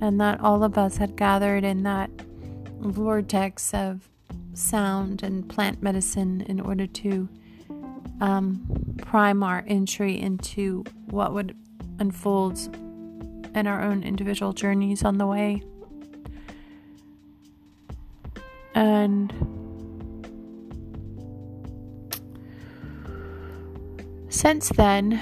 and 0.00 0.20
that 0.20 0.40
all 0.40 0.62
of 0.62 0.78
us 0.78 0.96
had 0.96 1.16
gathered 1.16 1.64
in 1.64 1.82
that 1.82 2.10
vortex 2.80 3.74
of 3.74 4.08
sound 4.54 5.22
and 5.22 5.48
plant 5.48 5.82
medicine 5.82 6.42
in 6.42 6.60
order 6.60 6.86
to 6.86 7.28
um, 8.20 8.64
prime 8.98 9.42
our 9.42 9.64
entry 9.66 10.20
into 10.20 10.84
what 11.06 11.32
would 11.32 11.56
unfold 11.98 12.58
in 13.54 13.66
our 13.66 13.82
own 13.82 14.02
individual 14.02 14.52
journeys 14.52 15.02
on 15.02 15.18
the 15.18 15.26
way. 15.26 15.62
And 18.74 19.32
since 24.28 24.68
then, 24.70 25.18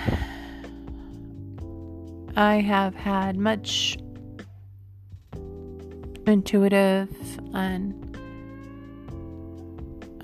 I 2.36 2.56
have 2.56 2.96
had 2.96 3.36
much 3.36 3.96
intuitive 6.26 7.08
and 7.54 8.00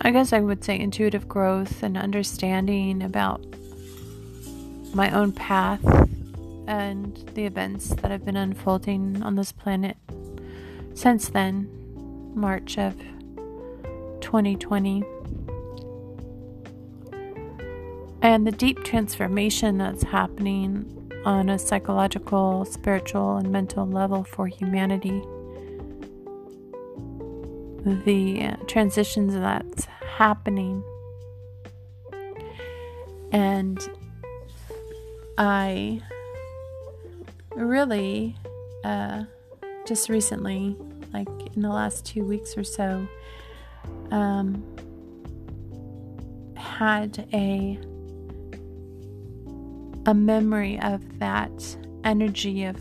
I 0.01 0.11
guess 0.11 0.33
I 0.33 0.41
would 0.41 0.65
say 0.65 0.79
intuitive 0.79 1.29
growth 1.29 1.83
and 1.85 1.97
understanding 1.97 3.03
about 3.03 3.45
my 4.93 5.11
own 5.11 5.31
path 5.31 5.85
and 6.67 7.17
the 7.35 7.45
events 7.45 7.89
that 7.89 8.11
have 8.11 8.25
been 8.25 8.37
unfolding 8.37 9.23
on 9.23 9.35
this 9.35 9.53
planet 9.53 9.97
since 10.95 11.29
then, 11.29 11.69
March 12.35 12.79
of 12.79 12.97
2020. 14.21 15.03
And 18.23 18.47
the 18.47 18.53
deep 18.53 18.85
transformation 18.85 19.79
that's 19.79 20.03
happening 20.03 21.11
on 21.25 21.49
a 21.49 21.59
psychological, 21.59 22.65
spiritual, 22.65 23.37
and 23.37 23.51
mental 23.51 23.87
level 23.87 24.25
for 24.25 24.47
humanity 24.47 25.23
the 27.85 28.57
transitions 28.67 29.35
that's 29.35 29.87
happening. 30.17 30.83
And 33.33 33.79
I 35.39 36.03
really 37.55 38.37
uh, 38.85 39.25
just 39.87 40.09
recently, 40.09 40.77
like 41.13 41.29
in 41.55 41.63
the 41.63 41.69
last 41.69 42.05
two 42.07 42.25
weeks 42.25 42.57
or 42.57 42.65
so, 42.65 43.07
um, 44.11 44.65
had 46.57 47.27
a 47.33 47.79
a 50.07 50.15
memory 50.15 50.81
of 50.81 51.19
that 51.19 51.77
energy 52.05 52.65
of 52.65 52.81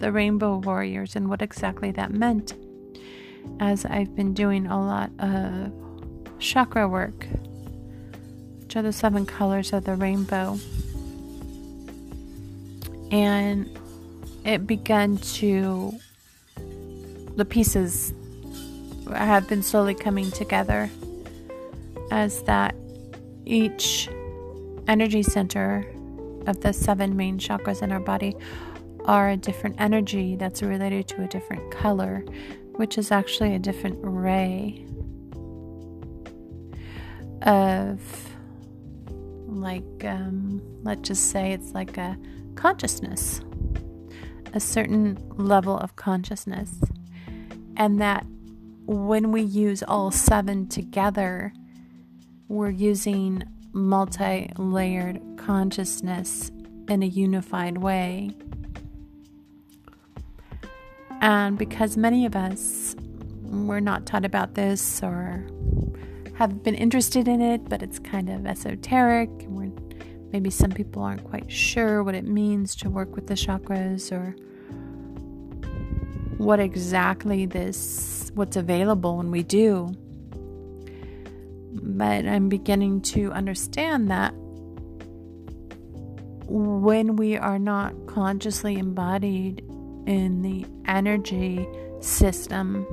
the 0.00 0.10
rainbow 0.10 0.56
warriors 0.56 1.14
and 1.14 1.28
what 1.28 1.42
exactly 1.42 1.90
that 1.90 2.10
meant 2.10 2.54
as 3.60 3.84
I've 3.84 4.14
been 4.14 4.34
doing 4.34 4.66
a 4.66 4.80
lot 4.80 5.10
of 5.18 5.72
chakra 6.38 6.88
work, 6.88 7.26
which 8.60 8.76
are 8.76 8.82
the 8.82 8.92
seven 8.92 9.26
colors 9.26 9.72
of 9.72 9.84
the 9.84 9.94
rainbow. 9.94 10.58
And 13.10 13.77
it 14.48 14.66
began 14.66 15.18
to, 15.18 15.92
the 17.36 17.44
pieces 17.44 18.14
have 19.12 19.46
been 19.46 19.62
slowly 19.62 19.94
coming 19.94 20.30
together 20.30 20.88
as 22.10 22.42
that 22.44 22.74
each 23.44 24.08
energy 24.86 25.22
center 25.22 25.84
of 26.46 26.60
the 26.62 26.72
seven 26.72 27.14
main 27.14 27.38
chakras 27.38 27.82
in 27.82 27.92
our 27.92 28.00
body 28.00 28.34
are 29.04 29.28
a 29.30 29.36
different 29.36 29.76
energy 29.78 30.34
that's 30.36 30.62
related 30.62 31.06
to 31.08 31.22
a 31.22 31.28
different 31.28 31.70
color 31.70 32.24
which 32.76 32.96
is 32.96 33.10
actually 33.10 33.54
a 33.54 33.58
different 33.58 33.98
ray 34.00 34.82
of, 37.42 38.00
like, 39.46 40.04
um, 40.04 40.62
let's 40.84 41.08
just 41.08 41.30
say 41.30 41.52
it's 41.52 41.72
like 41.72 41.96
a 41.98 42.16
consciousness, 42.54 43.40
a 44.54 44.60
certain 44.60 45.18
level 45.36 45.76
of 45.76 45.96
consciousness. 45.96 46.80
And 47.76 48.00
that 48.00 48.26
when 48.86 49.30
we 49.32 49.42
use 49.42 49.82
all 49.82 50.10
seven 50.10 50.66
together, 50.68 51.52
we're 52.48 52.70
using 52.70 53.44
multi 53.72 54.50
layered 54.56 55.20
consciousness 55.36 56.50
in 56.88 57.02
a 57.02 57.06
unified 57.06 57.78
way. 57.78 58.30
And 61.20 61.58
because 61.58 61.96
many 61.96 62.24
of 62.26 62.34
us 62.34 62.96
were 63.42 63.80
not 63.80 64.06
taught 64.06 64.24
about 64.24 64.54
this 64.54 65.02
or 65.02 65.46
have 66.34 66.62
been 66.62 66.74
interested 66.74 67.26
in 67.26 67.40
it, 67.40 67.68
but 67.68 67.82
it's 67.82 67.98
kind 67.98 68.28
of 68.28 68.46
esoteric, 68.46 69.28
maybe 70.32 70.50
some 70.50 70.70
people 70.70 71.02
aren't 71.02 71.24
quite 71.24 71.50
sure 71.50 72.02
what 72.02 72.14
it 72.14 72.24
means 72.24 72.74
to 72.76 72.90
work 72.90 73.14
with 73.14 73.26
the 73.26 73.34
chakras 73.34 74.12
or 74.12 74.34
what 76.38 76.60
exactly 76.60 77.46
this 77.46 78.30
what's 78.34 78.56
available 78.56 79.16
when 79.16 79.30
we 79.30 79.42
do. 79.42 79.92
But 81.72 82.26
I'm 82.26 82.48
beginning 82.48 83.00
to 83.02 83.32
understand 83.32 84.10
that 84.10 84.32
when 86.46 87.16
we 87.16 87.36
are 87.36 87.58
not 87.58 88.06
consciously 88.06 88.78
embodied 88.78 89.60
in 90.06 90.42
the 90.42 90.64
energy 90.86 91.68
system 92.00 92.86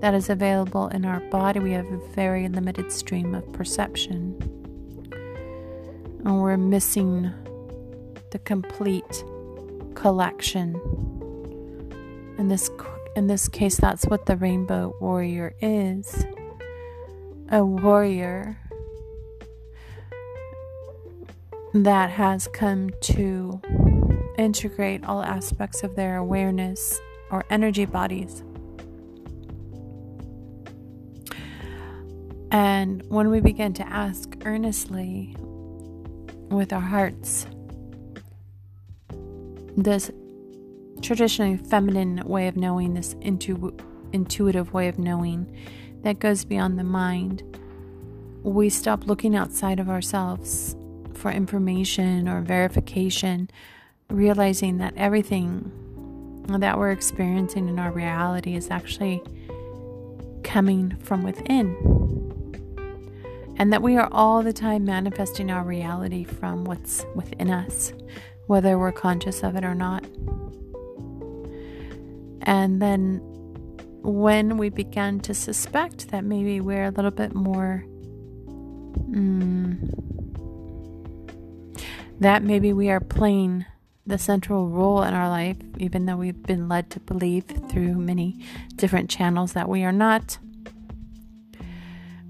that 0.00 0.12
is 0.12 0.28
available 0.28 0.88
in 0.88 1.04
our 1.06 1.20
body, 1.30 1.60
we 1.60 1.72
have 1.72 1.86
a 1.86 1.98
very 2.14 2.48
limited 2.48 2.92
stream 2.92 3.34
of 3.34 3.50
perception. 3.52 4.36
And 6.26 6.42
we're 6.42 6.56
missing 6.56 7.30
the 8.32 8.40
complete 8.40 9.24
collection. 9.94 10.74
In 12.36 12.48
this 12.48 12.68
in 13.14 13.28
this 13.28 13.46
case 13.46 13.76
that's 13.76 14.06
what 14.06 14.26
the 14.26 14.36
rainbow 14.36 14.92
warrior 15.00 15.54
is. 15.60 16.26
A 17.52 17.64
warrior 17.64 18.58
that 21.74 22.10
has 22.10 22.48
come 22.48 22.90
to 23.02 23.60
integrate 24.36 25.04
all 25.04 25.22
aspects 25.22 25.84
of 25.84 25.94
their 25.94 26.16
awareness 26.16 27.00
or 27.30 27.44
energy 27.50 27.84
bodies. 27.84 28.42
And 32.50 33.04
when 33.08 33.30
we 33.30 33.38
begin 33.38 33.74
to 33.74 33.86
ask 33.86 34.36
earnestly 34.44 35.36
with 36.50 36.72
our 36.72 36.80
hearts, 36.80 37.46
this 39.76 40.10
traditionally 41.02 41.56
feminine 41.56 42.22
way 42.26 42.48
of 42.48 42.56
knowing, 42.56 42.94
this 42.94 43.14
intu- 43.20 43.76
intuitive 44.12 44.72
way 44.72 44.88
of 44.88 44.98
knowing 44.98 45.54
that 46.02 46.18
goes 46.18 46.44
beyond 46.44 46.78
the 46.78 46.84
mind, 46.84 47.42
we 48.42 48.68
stop 48.68 49.06
looking 49.06 49.34
outside 49.34 49.80
of 49.80 49.88
ourselves 49.88 50.76
for 51.14 51.30
information 51.30 52.28
or 52.28 52.40
verification 52.40 53.50
realizing 54.10 54.78
that 54.78 54.94
everything 54.96 55.72
that 56.48 56.78
we're 56.78 56.92
experiencing 56.92 57.68
in 57.68 57.78
our 57.78 57.90
reality 57.90 58.54
is 58.54 58.70
actually 58.70 59.20
coming 60.44 60.96
from 60.98 61.24
within. 61.24 61.95
And 63.58 63.72
that 63.72 63.82
we 63.82 63.96
are 63.96 64.08
all 64.12 64.42
the 64.42 64.52
time 64.52 64.84
manifesting 64.84 65.50
our 65.50 65.64
reality 65.64 66.24
from 66.24 66.64
what's 66.64 67.04
within 67.14 67.50
us, 67.50 67.92
whether 68.46 68.78
we're 68.78 68.92
conscious 68.92 69.42
of 69.42 69.56
it 69.56 69.64
or 69.64 69.74
not. 69.74 70.04
And 72.42 72.80
then 72.80 73.20
when 74.02 74.56
we 74.56 74.68
begin 74.68 75.20
to 75.20 75.34
suspect 75.34 76.10
that 76.10 76.24
maybe 76.24 76.60
we're 76.60 76.84
a 76.84 76.90
little 76.90 77.10
bit 77.10 77.34
more, 77.34 77.84
mm, 79.10 79.76
that 82.20 82.42
maybe 82.42 82.72
we 82.72 82.88
are 82.90 83.00
playing 83.00 83.66
the 84.06 84.18
central 84.18 84.68
role 84.68 85.02
in 85.02 85.12
our 85.12 85.28
life, 85.28 85.56
even 85.78 86.06
though 86.06 86.16
we've 86.16 86.42
been 86.44 86.68
led 86.68 86.90
to 86.90 87.00
believe 87.00 87.44
through 87.68 87.94
many 87.94 88.38
different 88.76 89.10
channels 89.10 89.54
that 89.54 89.68
we 89.68 89.82
are 89.82 89.92
not. 89.92 90.38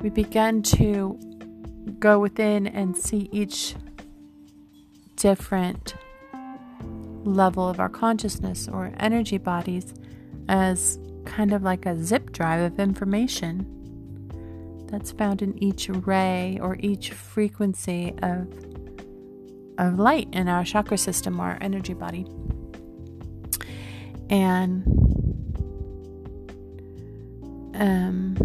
We 0.01 0.11
begin 0.11 0.63
to 0.63 1.19
go 1.99 2.19
within 2.19 2.67
and 2.67 2.97
see 2.97 3.29
each 3.33 3.75
different 5.17 5.95
level 7.25 7.69
of 7.69 7.81
our 7.81 7.89
consciousness 7.89 8.69
or 8.69 8.93
energy 9.01 9.39
bodies 9.39 9.95
as 10.49 10.99
kind 11.25 11.53
of 11.53 11.63
like 11.63 11.87
a 11.87 12.03
zip 12.03 12.31
drive 12.33 12.61
of 12.61 12.79
information 12.79 13.73
that's 14.89 15.11
found 15.11 15.43
in 15.43 15.61
each 15.63 15.89
ray 15.89 16.59
or 16.63 16.77
each 16.81 17.11
frequency 17.11 18.15
of 18.23 18.47
of 19.79 19.99
light 19.99 20.29
in 20.33 20.49
our 20.49 20.65
chakra 20.65 20.97
system, 20.97 21.39
our 21.39 21.59
energy 21.61 21.93
body. 21.93 22.27
And 24.31 24.85
um, 27.75 28.37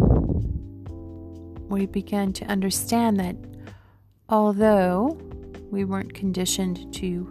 we 1.72 1.86
began 1.86 2.32
to 2.34 2.44
understand 2.44 3.18
that 3.18 3.34
although 4.28 5.18
we 5.70 5.84
weren't 5.84 6.12
conditioned 6.12 6.92
to 6.94 7.24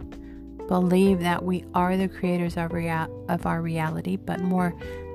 believe 0.66 1.20
that 1.20 1.44
we 1.44 1.64
are 1.74 1.96
the 1.96 2.08
creators 2.08 2.56
of, 2.56 2.72
rea- 2.72 3.06
of 3.28 3.46
our 3.46 3.62
reality, 3.62 4.16
but 4.16 4.40
more 4.40 4.74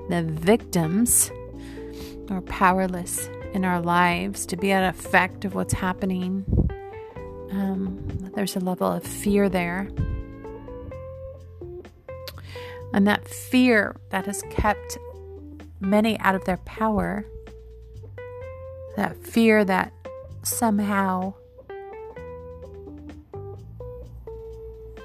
the 0.09 0.23
victims 0.23 1.29
or 2.29 2.41
powerless 2.41 3.29
in 3.53 3.65
our 3.65 3.81
lives 3.81 4.45
to 4.45 4.55
be 4.55 4.71
an 4.71 4.83
effect 4.85 5.43
of 5.43 5.55
what's 5.55 5.73
happening. 5.73 6.45
Um, 7.51 8.31
there's 8.33 8.55
a 8.55 8.59
level 8.59 8.91
of 8.91 9.03
fear 9.03 9.49
there. 9.49 9.89
And 12.93 13.05
that 13.05 13.27
fear 13.27 13.97
that 14.09 14.25
has 14.25 14.41
kept 14.49 14.97
many 15.81 16.17
out 16.19 16.35
of 16.35 16.45
their 16.45 16.57
power, 16.57 17.25
that 18.97 19.15
fear 19.23 19.63
that 19.63 19.93
somehow 20.41 21.31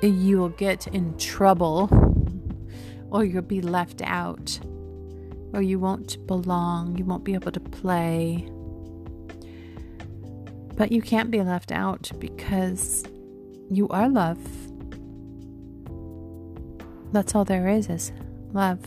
you 0.03 0.39
will 0.39 0.49
get 0.49 0.87
in 0.89 1.17
trouble 1.19 1.89
or 3.11 3.23
you'll 3.23 3.43
be 3.43 3.61
left 3.61 4.01
out 4.03 4.59
or 5.53 5.61
you 5.61 5.79
won't 5.79 6.27
belong, 6.27 6.97
you 6.97 7.05
won't 7.05 7.23
be 7.23 7.35
able 7.35 7.53
to 7.53 7.61
play. 7.61 8.49
But 10.75 10.91
you 10.91 11.03
can't 11.03 11.31
be 11.31 11.43
left 11.43 11.71
out 11.71 12.11
because 12.19 13.05
you 13.71 13.87
are 13.89 14.09
love. 14.09 14.41
That's 17.13 17.35
all 17.35 17.45
there 17.45 17.69
is 17.69 17.91
is 17.91 18.11
love. 18.55 18.81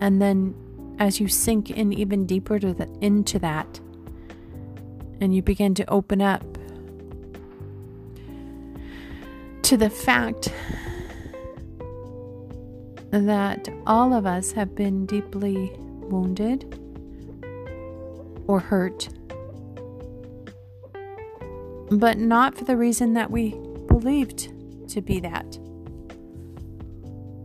And 0.00 0.20
then 0.20 0.56
as 1.02 1.18
you 1.18 1.26
sink 1.26 1.68
in 1.68 1.92
even 1.92 2.24
deeper 2.26 2.60
to 2.60 2.72
the, 2.72 2.88
into 3.00 3.36
that 3.36 3.80
and 5.20 5.34
you 5.34 5.42
begin 5.42 5.74
to 5.74 5.84
open 5.90 6.22
up 6.22 6.44
to 9.62 9.76
the 9.76 9.90
fact 9.90 10.52
that 13.10 13.68
all 13.84 14.14
of 14.14 14.26
us 14.26 14.52
have 14.52 14.76
been 14.76 15.04
deeply 15.04 15.72
wounded 16.02 16.78
or 18.46 18.60
hurt, 18.60 19.08
but 21.90 22.16
not 22.16 22.56
for 22.56 22.62
the 22.62 22.76
reason 22.76 23.14
that 23.14 23.28
we 23.28 23.50
believed 23.88 24.52
to 24.88 25.00
be 25.00 25.18
that 25.18 25.58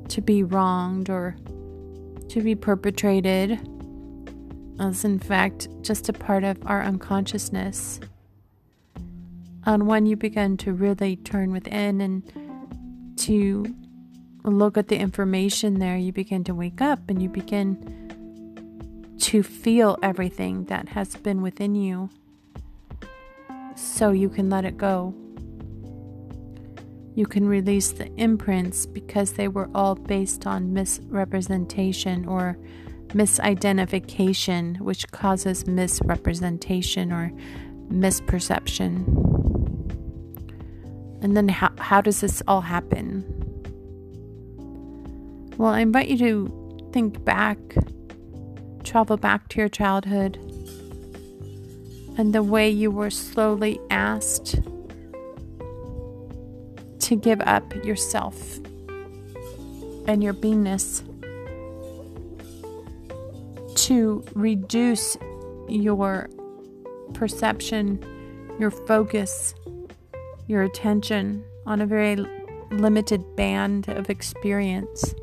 to 0.10 0.22
be 0.22 0.44
wronged 0.44 1.10
or 1.10 1.36
to 2.38 2.44
be 2.44 2.54
perpetrated, 2.54 3.60
as 4.80 5.04
in 5.04 5.18
fact 5.18 5.68
just 5.82 6.08
a 6.08 6.14
part 6.14 6.44
of 6.44 6.56
our 6.68 6.84
unconsciousness. 6.84 8.00
And 9.66 9.88
when 9.88 10.06
you 10.06 10.16
begin 10.16 10.56
to 10.58 10.72
really 10.72 11.16
turn 11.16 11.52
within 11.52 12.00
and 12.00 13.18
to 13.18 13.76
look 14.44 14.78
at 14.78 14.88
the 14.88 14.98
information 14.98 15.80
there, 15.80 15.98
you 15.98 16.14
begin 16.14 16.44
to 16.44 16.54
wake 16.54 16.80
up 16.80 17.00
and 17.10 17.24
you 17.24 17.28
begin 17.28 19.16
to 19.20 19.42
feel 19.42 19.98
everything 20.04 20.66
that 20.66 20.90
has 20.90 21.16
been 21.16 21.42
within 21.42 21.74
you 21.74 22.08
so 23.76 24.12
you 24.12 24.30
can 24.30 24.48
let 24.48 24.64
it 24.64 24.78
go. 24.78 25.12
You 27.18 27.26
can 27.26 27.48
release 27.48 27.94
the 27.94 28.14
imprints 28.18 28.86
because 28.86 29.34
they 29.34 29.48
were 29.48 29.72
all 29.74 29.96
based 29.96 30.46
on 30.46 30.72
misrepresentation 30.72 32.28
or 32.28 32.60
misidentification, 33.08 34.80
which 34.82 35.10
causes 35.10 35.66
misrepresentation 35.66 37.12
or 37.12 37.32
misperception. 37.92 39.08
And 41.24 41.36
then, 41.36 41.50
how, 41.50 41.72
how 41.80 42.02
does 42.02 42.22
this 42.22 42.44
all 42.48 42.62
happen? 42.62 43.26
Well, 45.58 45.72
I 45.72 45.80
invite 45.80 46.10
you 46.10 46.18
to 46.20 46.90
think 46.94 47.26
back, 47.26 47.58
travel 48.84 49.18
back 49.18 49.50
to 49.50 49.58
your 49.58 49.70
childhood, 49.70 50.38
and 52.16 52.32
the 52.32 52.44
way 52.44 52.70
you 52.70 52.92
were 52.92 53.10
slowly 53.10 53.80
asked 53.90 54.60
to 57.08 57.16
give 57.16 57.40
up 57.46 57.74
yourself 57.86 58.58
and 60.10 60.22
your 60.22 60.34
beingness, 60.34 61.02
to 63.76 64.26
reduce 64.36 65.16
your 65.70 66.30
perception, 67.14 68.04
your 68.60 68.72
focus, 68.72 69.56
your 70.48 70.64
attention 70.64 71.46
on 71.66 71.80
a 71.80 71.86
very 71.86 72.18
limited 72.72 73.24
band 73.38 73.88
of 73.88 74.10
experience. 74.10 75.16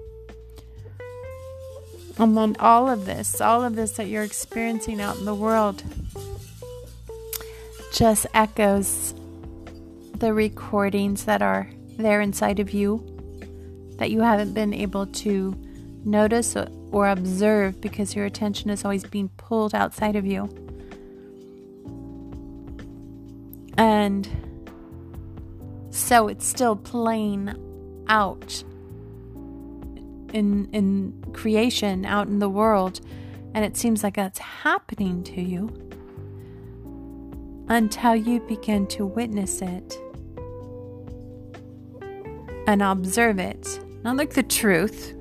And 2.17 2.57
all 2.61 2.89
of 2.89 3.05
this, 3.05 3.43
all 3.43 3.63
of 3.63 3.77
this 3.77 3.93
that 3.93 4.07
you're 4.07 4.23
experiencing 4.23 5.03
out 5.03 5.19
in 5.19 5.27
the 5.27 5.35
world, 5.35 5.83
just 7.93 8.27
echoes 8.33 9.13
the 10.25 10.33
recordings 10.33 11.27
that 11.27 11.43
are 11.43 11.69
there 11.99 12.23
inside 12.23 12.59
of 12.59 12.71
you 12.71 13.05
that 13.99 14.11
you 14.11 14.23
haven't 14.23 14.55
been 14.55 14.73
able 14.73 15.05
to 15.05 15.55
notice 16.03 16.57
or 16.91 17.11
observe 17.11 17.79
because 17.83 18.17
your 18.17 18.25
attention 18.25 18.71
is 18.71 18.87
always 18.87 19.05
being 19.05 19.29
pulled 19.37 19.75
outside 19.75 20.17
of 20.17 20.25
you. 20.25 20.45
And 23.77 24.27
so 25.91 26.29
it's 26.29 26.47
still 26.47 26.75
playing 26.75 27.51
out 28.09 28.65
in 30.33 30.71
in 30.73 31.23
creation 31.35 32.07
out 32.07 32.29
in 32.29 32.39
the 32.39 32.49
world 32.49 32.99
and 33.53 33.63
it 33.63 33.77
seems 33.77 34.03
like 34.03 34.17
that's 34.17 34.39
happening 34.39 35.23
to 35.23 35.43
you 35.43 35.69
until 37.69 38.17
you 38.17 38.41
begin 38.41 38.87
to 38.87 39.05
witness 39.05 39.61
it 39.61 39.99
and 42.67 42.83
observe 42.83 43.39
it 43.39 43.81
not 44.03 44.17
like 44.17 44.35
the 44.35 44.43
truth 44.43 45.15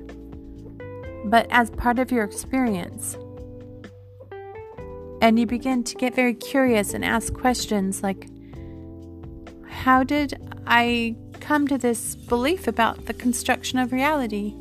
but 1.26 1.46
as 1.50 1.70
part 1.70 1.98
of 1.98 2.12
your 2.12 2.24
experience 2.24 3.16
and 5.22 5.38
you 5.38 5.46
begin 5.46 5.82
to 5.82 5.94
get 5.94 6.14
very 6.14 6.34
curious 6.34 6.94
and 6.94 7.04
ask 7.04 7.32
questions 7.32 8.02
like 8.02 8.28
how 9.68 10.02
did 10.02 10.34
i 10.66 11.14
come 11.40 11.66
to 11.66 11.76
this 11.76 12.14
belief 12.14 12.66
about 12.66 13.06
the 13.06 13.14
construction 13.14 13.78
of 13.78 13.92
reality 13.92 14.54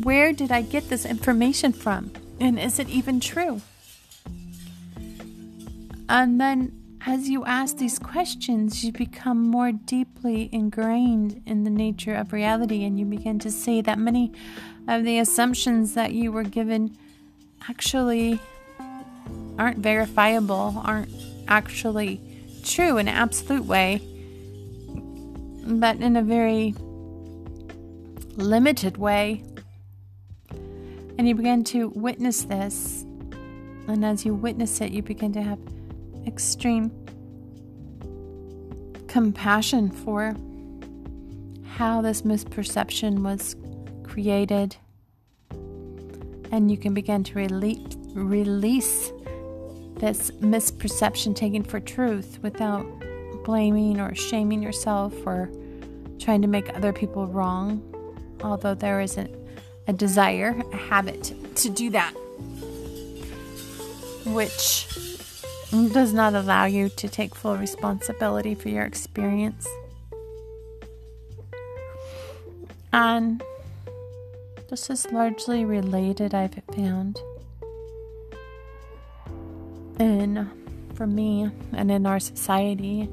where 0.00 0.32
did 0.32 0.50
I 0.50 0.62
get 0.62 0.88
this 0.88 1.04
information 1.04 1.72
from? 1.72 2.12
And 2.40 2.58
is 2.58 2.78
it 2.78 2.88
even 2.88 3.20
true? 3.20 3.60
And 6.08 6.40
then, 6.40 6.81
as 7.06 7.28
you 7.28 7.44
ask 7.44 7.76
these 7.76 7.98
questions, 7.98 8.84
you 8.84 8.92
become 8.92 9.40
more 9.42 9.72
deeply 9.72 10.48
ingrained 10.52 11.42
in 11.46 11.64
the 11.64 11.70
nature 11.70 12.14
of 12.14 12.32
reality, 12.32 12.84
and 12.84 12.98
you 12.98 13.04
begin 13.04 13.38
to 13.40 13.50
see 13.50 13.80
that 13.82 13.98
many 13.98 14.32
of 14.88 15.04
the 15.04 15.18
assumptions 15.18 15.94
that 15.94 16.12
you 16.12 16.32
were 16.32 16.44
given 16.44 16.96
actually 17.68 18.40
aren't 19.58 19.78
verifiable, 19.78 20.80
aren't 20.84 21.10
actually 21.48 22.20
true 22.64 22.98
in 22.98 23.08
an 23.08 23.14
absolute 23.14 23.64
way, 23.64 24.00
but 25.64 25.96
in 26.00 26.16
a 26.16 26.22
very 26.22 26.74
limited 28.36 28.96
way 28.96 29.44
and 31.18 31.28
you 31.28 31.34
begin 31.34 31.62
to 31.62 31.88
witness 31.90 32.42
this. 32.42 33.04
And 33.86 34.04
as 34.04 34.24
you 34.24 34.34
witness 34.34 34.80
it, 34.80 34.92
you 34.92 35.02
begin 35.02 35.32
to 35.34 35.42
have 35.42 35.58
extreme 36.26 36.90
compassion 39.08 39.90
for 39.90 40.34
how 41.64 42.00
this 42.02 42.22
misperception 42.22 43.22
was 43.22 43.56
created. 44.04 44.76
And 46.50 46.70
you 46.70 46.76
can 46.76 46.94
begin 46.94 47.24
to 47.24 47.34
rele- 47.34 47.96
release 48.14 49.12
this 49.96 50.30
misperception 50.32 51.34
taken 51.34 51.62
for 51.62 51.80
truth 51.80 52.38
without 52.42 52.86
blaming 53.44 54.00
or 54.00 54.14
shaming 54.14 54.62
yourself 54.62 55.14
or 55.26 55.50
trying 56.18 56.42
to 56.42 56.48
make 56.48 56.74
other 56.76 56.92
people 56.92 57.26
wrong, 57.26 57.82
although 58.42 58.74
there 58.74 59.00
isn't 59.00 59.30
a 59.88 59.92
desire, 59.92 60.60
a 60.72 60.76
habit 60.76 61.32
to 61.56 61.68
do 61.68 61.90
that. 61.90 62.14
which 64.24 64.86
does 65.72 66.12
not 66.12 66.34
allow 66.34 66.66
you 66.66 66.90
to 66.90 67.08
take 67.08 67.34
full 67.34 67.56
responsibility 67.56 68.54
for 68.54 68.68
your 68.68 68.84
experience. 68.84 69.66
And 72.92 73.42
this 74.68 74.90
is 74.90 75.10
largely 75.10 75.64
related, 75.64 76.34
I've 76.34 76.60
found. 76.74 77.18
In 79.98 80.50
for 80.94 81.06
me 81.06 81.50
and 81.72 81.90
in 81.90 82.04
our 82.04 82.20
society, 82.20 83.08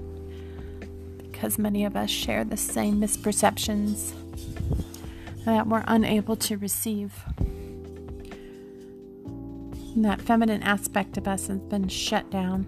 because 1.17 1.57
many 1.57 1.85
of 1.85 1.95
us 1.95 2.09
share 2.09 2.43
the 2.43 2.57
same 2.57 2.99
misperceptions 2.99 4.11
that 5.45 5.65
we're 5.65 5.85
unable 5.87 6.35
to 6.35 6.57
receive. 6.57 7.13
And 9.99 10.05
that 10.05 10.21
feminine 10.21 10.63
aspect 10.63 11.17
of 11.17 11.27
us 11.27 11.47
has 11.47 11.57
been 11.57 11.89
shut 11.89 12.31
down. 12.31 12.65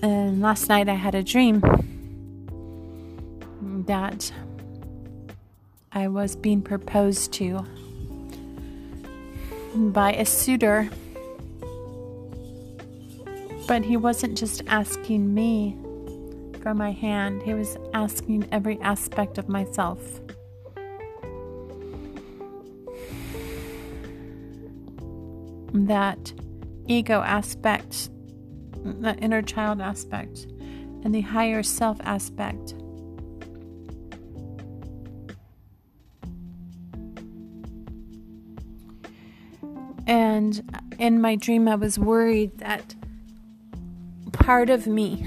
And 0.00 0.40
last 0.40 0.70
night 0.70 0.88
I 0.88 0.94
had 0.94 1.14
a 1.14 1.22
dream 1.22 1.60
that 3.86 4.32
I 5.92 6.08
was 6.08 6.34
being 6.34 6.62
proposed 6.62 7.34
to 7.34 7.62
by 9.74 10.14
a 10.14 10.24
suitor. 10.24 10.88
But 13.68 13.84
he 13.84 13.98
wasn't 13.98 14.38
just 14.38 14.62
asking 14.66 15.34
me 15.34 15.76
for 16.62 16.72
my 16.72 16.92
hand, 16.92 17.42
he 17.42 17.52
was 17.52 17.76
asking 17.92 18.48
every 18.50 18.80
aspect 18.80 19.36
of 19.36 19.50
myself. 19.50 20.22
That 25.86 26.32
ego 26.86 27.20
aspect, 27.20 28.08
the 28.82 29.14
inner 29.16 29.42
child 29.42 29.82
aspect, 29.82 30.46
and 31.02 31.14
the 31.14 31.20
higher 31.20 31.62
self 31.62 31.98
aspect. 32.02 32.74
And 40.06 40.62
in 40.98 41.20
my 41.20 41.36
dream, 41.36 41.68
I 41.68 41.74
was 41.74 41.98
worried 41.98 42.58
that 42.58 42.94
part 44.32 44.70
of 44.70 44.86
me 44.86 45.26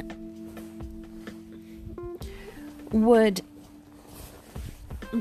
would 2.92 3.42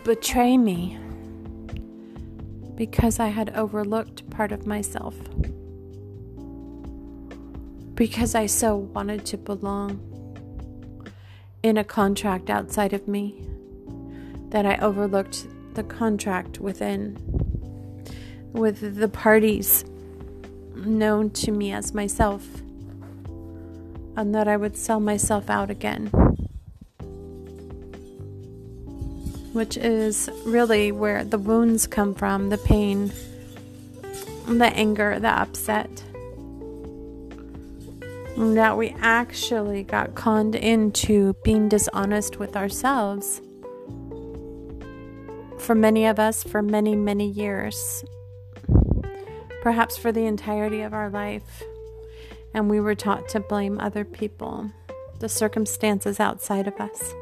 betray 0.05 0.57
me 0.57 0.99
because 2.75 3.19
I 3.19 3.29
had 3.29 3.55
overlooked 3.57 4.26
part 4.37 4.53
of 4.53 4.67
myself. 4.67 5.15
Because 7.95 8.35
I 8.35 8.45
so 8.45 8.77
wanted 8.77 9.25
to 9.27 9.39
belong 9.39 9.99
in 11.63 11.79
a 11.79 11.85
contract 11.85 12.51
outside 12.51 12.93
of 12.93 13.09
me 13.09 13.43
that 14.51 14.67
I 14.67 14.77
overlooked 14.77 15.47
the 15.75 15.83
contract 15.83 16.61
within 16.61 17.17
with 18.53 18.99
the 18.99 19.09
parties 19.09 19.85
known 20.75 21.31
to 21.31 21.51
me 21.51 21.73
as 21.73 21.95
myself, 21.95 22.47
and 24.17 24.35
that 24.35 24.49
I 24.49 24.57
would 24.57 24.77
sell 24.77 25.01
myself 25.01 25.49
out 25.49 25.71
again. 25.71 26.07
Which 29.53 29.79
is 29.79 30.29
really 30.45 30.93
where 30.93 31.25
the 31.25 31.39
wounds 31.39 31.87
come 31.87 32.15
from 32.15 32.51
the 32.51 32.59
pain, 32.59 33.11
the 34.47 34.67
anger, 34.75 35.19
the 35.19 35.29
upset. 35.29 36.03
That 38.37 38.77
we 38.77 38.95
actually 39.01 39.83
got 39.83 40.15
conned 40.15 40.55
into 40.55 41.35
being 41.45 41.69
dishonest 41.69 42.39
with 42.39 42.57
ourselves. 42.57 43.41
For 45.59 45.75
many 45.75 46.07
of 46.07 46.19
us, 46.19 46.43
for 46.43 46.63
many, 46.63 46.95
many 46.95 47.29
years 47.29 48.05
perhaps 49.67 49.97
for 49.97 50.13
the 50.13 50.25
entirety 50.27 50.83
of 50.83 50.95
our 50.95 51.11
life. 51.11 51.61
And 52.55 52.71
we 52.71 52.79
were 52.79 52.95
taught 52.95 53.29
to 53.31 53.41
blame 53.41 53.81
other 53.81 54.05
people, 54.05 54.71
the 55.19 55.29
circumstances 55.29 56.21
outside 56.21 56.69
of 56.69 56.81
us. 56.81 57.13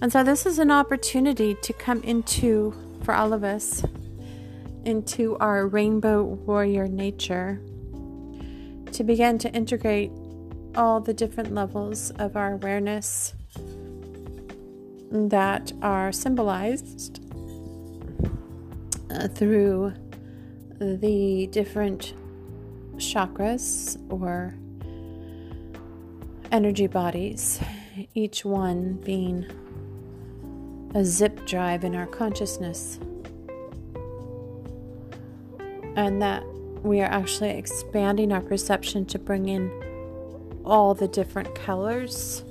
And 0.00 0.10
so, 0.10 0.24
this 0.24 0.46
is 0.46 0.58
an 0.58 0.72
opportunity 0.72 1.54
to 1.62 1.72
come 1.74 2.02
into, 2.02 2.74
for 3.04 3.14
all 3.14 3.32
of 3.32 3.44
us, 3.44 3.84
into 4.84 5.36
our 5.38 5.66
rainbow 5.66 6.22
warrior 6.22 6.88
nature, 6.88 7.60
to 8.92 9.04
begin 9.04 9.38
to 9.38 9.50
integrate 9.52 10.10
all 10.74 11.00
the 11.00 11.14
different 11.14 11.54
levels 11.54 12.10
of 12.12 12.36
our 12.36 12.54
awareness 12.54 13.34
that 15.10 15.72
are 15.82 16.10
symbolized 16.10 17.20
uh, 19.10 19.28
through 19.28 19.92
the 20.78 21.46
different 21.52 22.14
chakras 22.96 23.98
or 24.10 24.54
energy 26.50 26.86
bodies, 26.86 27.60
each 28.14 28.44
one 28.44 28.94
being 29.04 29.46
a 30.94 31.04
zip 31.04 31.46
drive 31.46 31.84
in 31.84 31.94
our 31.94 32.06
consciousness. 32.06 32.98
And 35.96 36.22
that 36.22 36.44
we 36.82 37.00
are 37.00 37.10
actually 37.10 37.50
expanding 37.50 38.32
our 38.32 38.40
perception 38.40 39.06
to 39.06 39.18
bring 39.18 39.48
in 39.48 39.70
all 40.64 40.94
the 40.94 41.08
different 41.08 41.54
colors, 41.54 42.44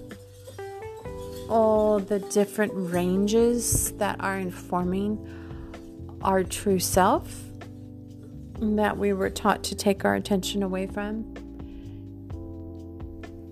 all 1.50 2.00
the 2.00 2.20
different 2.20 2.72
ranges 2.76 3.92
that 3.94 4.18
are 4.20 4.38
informing 4.38 5.20
our 6.22 6.44
true 6.44 6.80
self 6.80 7.44
that 8.62 8.98
we 8.98 9.12
were 9.12 9.30
taught 9.30 9.64
to 9.64 9.76
take 9.76 10.06
our 10.06 10.14
attention 10.16 10.62
away 10.62 10.86
from 10.86 11.34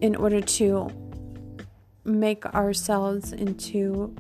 in 0.02 0.16
order 0.16 0.40
to 0.40 0.90
make 2.06 2.46
ourselves 2.46 3.34
into 3.34 4.16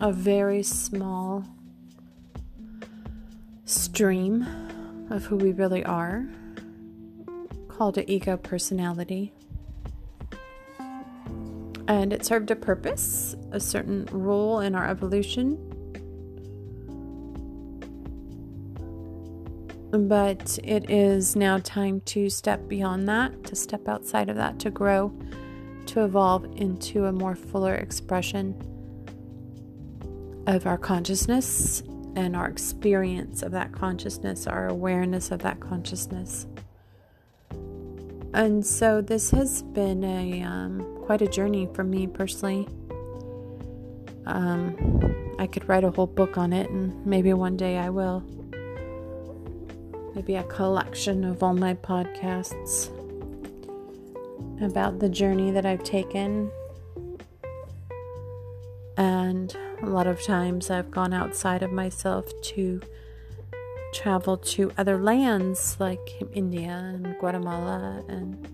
a 0.00 0.12
very 0.12 0.62
small 0.62 1.44
stream 4.02 4.44
of 5.10 5.24
who 5.26 5.36
we 5.36 5.52
really 5.52 5.84
are, 5.84 6.26
called 7.68 7.96
an 7.96 8.10
ego 8.10 8.36
personality. 8.36 9.32
And 11.86 12.12
it 12.12 12.26
served 12.26 12.50
a 12.50 12.56
purpose, 12.56 13.36
a 13.52 13.60
certain 13.60 14.06
role 14.10 14.58
in 14.58 14.74
our 14.74 14.88
evolution 14.88 15.56
But 19.92 20.58
it 20.64 20.90
is 20.90 21.36
now 21.36 21.58
time 21.58 22.00
to 22.06 22.28
step 22.28 22.66
beyond 22.66 23.06
that, 23.08 23.44
to 23.44 23.54
step 23.54 23.86
outside 23.86 24.30
of 24.30 24.36
that, 24.36 24.58
to 24.60 24.70
grow, 24.70 25.12
to 25.86 26.04
evolve 26.04 26.44
into 26.56 27.04
a 27.04 27.12
more 27.12 27.36
fuller 27.36 27.74
expression 27.74 28.56
of 30.48 30.66
our 30.66 30.78
consciousness 30.78 31.84
and 32.14 32.36
our 32.36 32.48
experience 32.48 33.42
of 33.42 33.52
that 33.52 33.72
consciousness, 33.72 34.46
our 34.46 34.68
awareness 34.68 35.30
of 35.30 35.40
that 35.42 35.60
consciousness. 35.60 36.46
And 38.34 38.64
so 38.64 39.00
this 39.00 39.30
has 39.32 39.62
been 39.62 40.02
a 40.04 40.42
um, 40.42 40.98
quite 41.04 41.20
a 41.22 41.26
journey 41.26 41.68
for 41.74 41.84
me 41.84 42.06
personally. 42.06 42.66
Um, 44.26 45.34
I 45.38 45.46
could 45.46 45.68
write 45.68 45.84
a 45.84 45.90
whole 45.90 46.06
book 46.06 46.38
on 46.38 46.52
it, 46.52 46.70
and 46.70 47.04
maybe 47.04 47.32
one 47.32 47.56
day 47.56 47.76
I 47.78 47.90
will 47.90 48.22
maybe 50.14 50.36
a 50.36 50.44
collection 50.44 51.24
of 51.24 51.42
all 51.42 51.54
my 51.54 51.74
podcasts 51.74 52.90
about 54.62 54.98
the 54.98 55.08
journey 55.08 55.50
that 55.50 55.66
I've 55.66 55.82
taken. 55.82 56.50
And 58.96 59.56
a 59.82 59.86
lot 59.86 60.06
of 60.06 60.22
times 60.22 60.70
I've 60.70 60.90
gone 60.90 61.12
outside 61.12 61.62
of 61.62 61.72
myself 61.72 62.26
to 62.42 62.80
travel 63.92 64.36
to 64.36 64.72
other 64.78 64.98
lands 64.98 65.76
like 65.78 66.00
India 66.32 66.92
and 66.94 67.16
Guatemala 67.18 68.02
and 68.08 68.48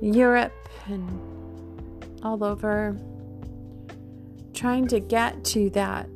Europe 0.00 0.52
and 0.86 2.20
all 2.22 2.44
over, 2.44 2.96
trying 4.52 4.86
to 4.88 5.00
get 5.00 5.44
to 5.44 5.70
that 5.70 6.08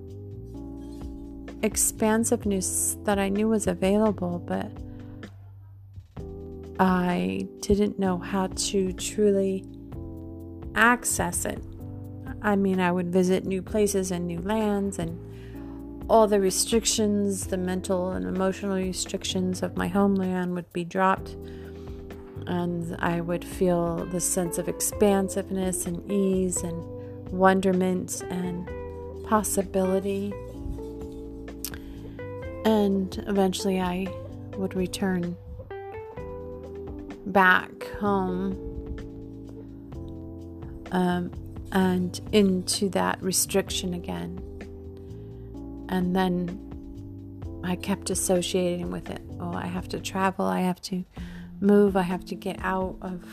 expansiveness 1.63 2.97
that 3.05 3.19
I 3.19 3.29
knew 3.29 3.49
was 3.49 3.67
available, 3.67 4.39
but 4.39 4.71
I 6.79 7.49
didn't 7.61 7.99
know 7.99 8.19
how 8.19 8.47
to 8.47 8.93
truly 8.93 9.65
access 10.75 11.45
it. 11.45 11.63
I 12.43 12.57
mean, 12.57 12.81
I 12.81 12.93
would 12.93 13.13
visit 13.13 13.45
new 13.45 13.63
places 13.63 14.11
and 14.11 14.27
new 14.27 14.41
lands 14.41 14.99
and 14.99 15.19
all 16.09 16.27
the 16.27 16.41
restrictions, 16.41 17.49
the 17.49 17.59
mental 17.59 18.11
and 18.13 18.25
emotional 18.25 18.77
restrictions 18.77 19.63
of 19.63 19.77
my 19.77 19.89
homeland 19.89 20.55
would 20.55 20.73
be 20.73 20.85
dropped. 20.85 21.37
And 22.47 22.97
I 22.99 23.21
would 23.21 23.45
feel 23.45 24.07
the 24.07 24.21
sense 24.21 24.57
of 24.57 24.69
expansiveness 24.69 25.87
and 25.87 26.11
ease 26.11 26.63
and 26.63 26.83
wonderment 27.31 28.23
and 28.31 28.67
possibility. 29.27 30.33
And 32.65 33.23
eventually 33.27 33.81
I 33.81 34.07
would 34.57 34.75
return 34.75 35.37
back 37.27 37.85
home 38.01 38.57
um, 40.91 41.31
and 41.73 42.21
into 42.33 42.89
that 42.91 43.23
restriction 43.23 43.95
again. 43.95 44.41
And 45.89 46.15
then 46.15 47.61
I 47.65 47.77
kept 47.77 48.11
associating 48.11 48.91
with 48.91 49.11
it. 49.11 49.23
Oh, 49.41 49.53
I 49.53 49.67
have 49.67 49.89
to 49.91 50.01
travel, 50.01 50.47
I 50.47 50.61
have 50.61 50.81
to 50.83 51.05
move, 51.61 51.97
I 51.97 52.03
have 52.03 52.25
to 52.27 52.35
get 52.35 52.59
out 52.61 52.97
of 53.03 53.25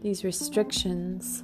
these 0.00 0.24
restrictions. 0.24 1.42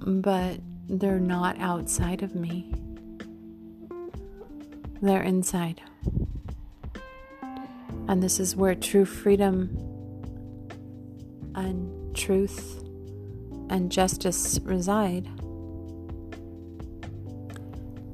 But 0.00 0.60
they're 0.88 1.20
not 1.20 1.58
outside 1.60 2.22
of 2.22 2.34
me, 2.34 2.74
they're 5.00 5.22
inside. 5.22 5.80
And 8.08 8.22
this 8.22 8.40
is 8.40 8.56
where 8.56 8.74
true 8.74 9.04
freedom 9.04 9.76
and 11.54 12.16
truth 12.16 12.79
and 13.70 13.90
justice 13.90 14.58
reside. 14.64 15.26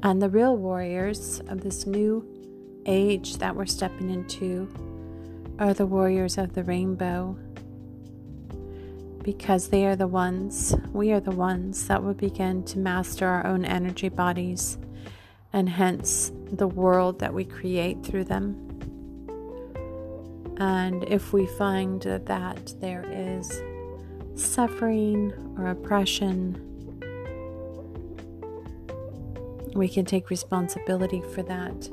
And 0.02 0.22
the 0.22 0.28
real 0.28 0.56
warriors 0.56 1.40
of 1.48 1.62
this 1.62 1.86
new 1.86 2.24
age 2.86 3.38
that 3.38 3.56
we're 3.56 3.66
stepping 3.66 4.10
into 4.10 4.68
are 5.58 5.74
the 5.74 5.86
warriors 5.86 6.38
of 6.38 6.52
the 6.52 6.62
rainbow. 6.62 7.36
Because 9.22 9.70
they 9.70 9.86
are 9.86 9.96
the 9.96 10.06
ones, 10.06 10.76
we 10.92 11.10
are 11.10 11.18
the 11.18 11.32
ones 11.32 11.88
that 11.88 12.04
will 12.04 12.14
begin 12.14 12.62
to 12.64 12.78
master 12.78 13.26
our 13.26 13.44
own 13.44 13.64
energy 13.64 14.08
bodies 14.08 14.78
and 15.52 15.68
hence 15.68 16.30
the 16.52 16.68
world 16.68 17.18
that 17.18 17.34
we 17.34 17.44
create 17.44 18.04
through 18.04 18.24
them. 18.24 18.62
And 20.58 21.02
if 21.08 21.32
we 21.32 21.46
find 21.46 22.02
that 22.02 22.74
there 22.80 23.04
is 23.10 23.50
suffering 24.36 25.32
or 25.58 25.68
oppression, 25.68 26.62
we 29.74 29.88
can 29.88 30.04
take 30.04 30.30
responsibility 30.30 31.22
for 31.34 31.42
that. 31.42 31.88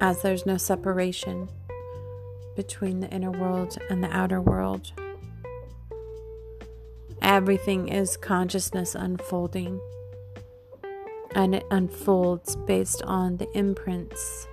As 0.00 0.22
there's 0.22 0.46
no 0.46 0.56
separation 0.56 1.48
between 2.54 3.00
the 3.00 3.08
inner 3.10 3.30
world 3.30 3.76
and 3.90 4.02
the 4.02 4.14
outer 4.16 4.40
world, 4.40 4.92
everything 7.22 7.88
is 7.88 8.16
consciousness 8.16 8.94
unfolding, 8.94 9.80
and 11.34 11.54
it 11.54 11.66
unfolds 11.70 12.56
based 12.56 13.02
on 13.02 13.36
the 13.36 13.50
imprints 13.56 14.46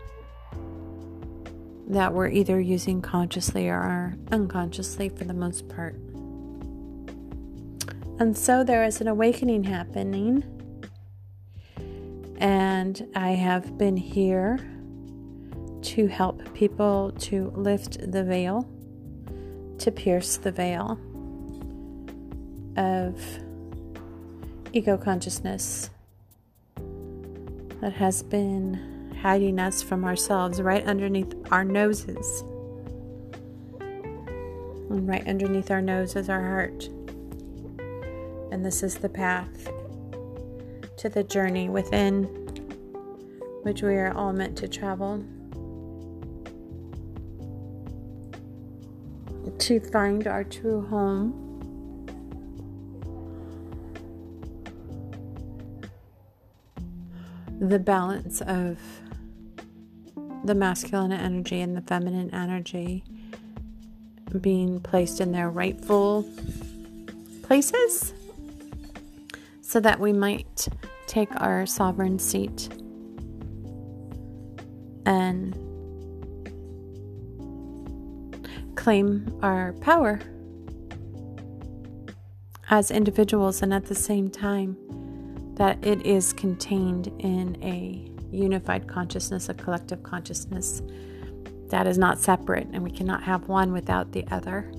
that 1.87 2.13
we're 2.13 2.29
either 2.29 2.59
using 2.59 3.01
consciously 3.01 3.67
or 3.67 4.15
unconsciously 4.31 5.09
for 5.09 5.23
the 5.25 5.33
most 5.33 5.67
part. 5.69 5.95
And 8.19 8.37
so 8.37 8.63
there 8.63 8.83
is 8.83 9.01
an 9.01 9.07
awakening 9.07 9.63
happening. 9.63 10.43
And 12.37 13.07
I 13.15 13.31
have 13.31 13.77
been 13.77 13.97
here 13.97 14.59
to 15.81 16.07
help 16.07 16.53
people 16.53 17.11
to 17.19 17.51
lift 17.55 18.11
the 18.11 18.23
veil, 18.23 18.67
to 19.79 19.91
pierce 19.91 20.37
the 20.37 20.51
veil 20.51 20.99
of 22.77 23.21
ego 24.71 24.97
consciousness 24.97 25.89
that 27.81 27.93
has 27.93 28.23
been 28.23 28.92
hiding 29.23 29.57
us 29.57 29.81
from 29.81 30.03
ourselves 30.03 30.61
right 30.61 30.83
underneath 30.83 31.33
our 31.49 31.63
noses. 31.63 32.43
And 33.79 35.07
right 35.07 35.25
underneath 35.25 35.71
our 35.71 35.81
nose 35.81 36.17
is 36.17 36.27
our 36.29 36.41
heart. 36.41 36.89
And 38.51 38.65
this 38.65 38.83
is 38.83 38.97
the 38.97 39.07
path 39.07 39.69
to 40.97 41.07
the 41.07 41.23
journey 41.23 41.69
within 41.69 42.25
which 43.63 43.81
we 43.81 43.95
are 43.95 44.13
all 44.13 44.33
meant 44.33 44.57
to 44.57 44.67
travel. 44.67 45.23
To 49.57 49.79
find 49.79 50.27
our 50.27 50.43
true 50.43 50.81
home. 50.87 51.39
The 57.61 57.79
balance 57.79 58.41
of 58.41 58.77
the 60.43 60.55
masculine 60.55 61.11
energy 61.11 61.61
and 61.61 61.75
the 61.75 61.81
feminine 61.81 62.33
energy 62.33 63.03
being 64.41 64.79
placed 64.79 65.21
in 65.21 65.31
their 65.31 65.49
rightful 65.49 66.27
places 67.43 68.13
so 69.61 69.79
that 69.79 69.99
we 69.99 70.11
might 70.11 70.67
take 71.07 71.29
our 71.41 71.65
sovereign 71.65 72.19
seat 72.19 72.69
and 75.05 75.53
claim 78.75 79.37
our 79.41 79.73
power 79.73 80.19
as 82.69 82.89
individuals 82.89 83.61
and 83.61 83.73
at 83.73 83.85
the 83.85 83.95
same 83.95 84.29
time 84.29 84.75
that 85.55 85.77
it 85.85 86.05
is 86.05 86.33
contained 86.33 87.07
in 87.19 87.55
a 87.61 88.12
unified 88.33 88.87
consciousness, 88.87 89.49
a 89.49 89.53
collective 89.53 90.03
consciousness 90.03 90.81
that 91.69 91.87
is 91.87 91.97
not 91.97 92.19
separate, 92.19 92.67
and 92.73 92.83
we 92.83 92.91
cannot 92.91 93.23
have 93.23 93.47
one 93.47 93.71
without 93.71 94.11
the 94.11 94.25
other. 94.31 94.71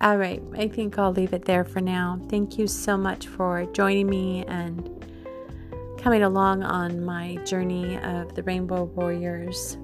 All 0.00 0.18
right, 0.18 0.42
I 0.54 0.68
think 0.68 0.98
I'll 0.98 1.12
leave 1.12 1.32
it 1.32 1.46
there 1.46 1.64
for 1.64 1.80
now. 1.80 2.20
Thank 2.28 2.58
you 2.58 2.66
so 2.66 2.96
much 2.96 3.26
for 3.26 3.64
joining 3.72 4.08
me 4.08 4.44
and 4.46 4.90
coming 5.98 6.22
along 6.22 6.62
on 6.62 7.02
my 7.02 7.36
journey 7.46 7.96
of 7.96 8.34
the 8.34 8.42
Rainbow 8.42 8.84
Warriors. 8.84 9.78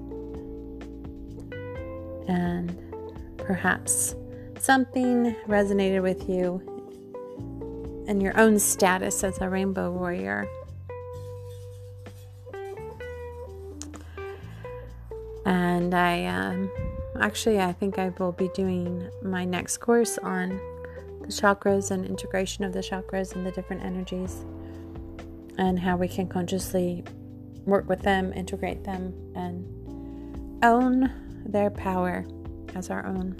And 2.27 2.77
perhaps 3.37 4.13
something 4.59 5.35
resonated 5.47 6.03
with 6.03 6.29
you 6.29 6.61
and 8.07 8.21
your 8.21 8.39
own 8.39 8.59
status 8.59 9.23
as 9.23 9.39
a 9.41 9.49
Rainbow 9.49 9.89
Warrior. 9.89 10.45
And 15.81 15.95
I 15.95 16.25
um, 16.25 16.71
actually 17.19 17.59
I 17.59 17.73
think 17.73 17.97
I 17.97 18.09
will 18.19 18.31
be 18.31 18.49
doing 18.49 19.09
my 19.23 19.43
next 19.45 19.77
course 19.77 20.17
on 20.19 20.49
the 21.21 21.27
chakras 21.27 21.91
and 21.91 22.05
integration 22.05 22.63
of 22.63 22.71
the 22.71 22.79
chakras 22.79 23.35
and 23.35 23.45
the 23.45 23.51
different 23.51 23.83
energies 23.83 24.45
and 25.57 25.79
how 25.79 25.97
we 25.97 26.07
can 26.07 26.27
consciously 26.27 27.03
work 27.65 27.89
with 27.89 28.01
them, 28.01 28.31
integrate 28.33 28.83
them, 28.83 29.13
and 29.35 29.65
own 30.63 31.11
their 31.45 31.69
power 31.69 32.25
as 32.75 32.89
our 32.89 33.05
own. 33.05 33.35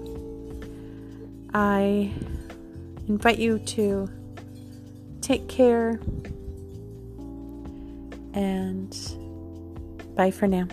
I 1.55 2.11
invite 3.07 3.39
you 3.39 3.59
to 3.59 4.09
Take 5.23 5.49
care 5.49 6.01
and 8.35 8.95
bye 10.17 10.31
for 10.31 10.47
now. 10.47 10.67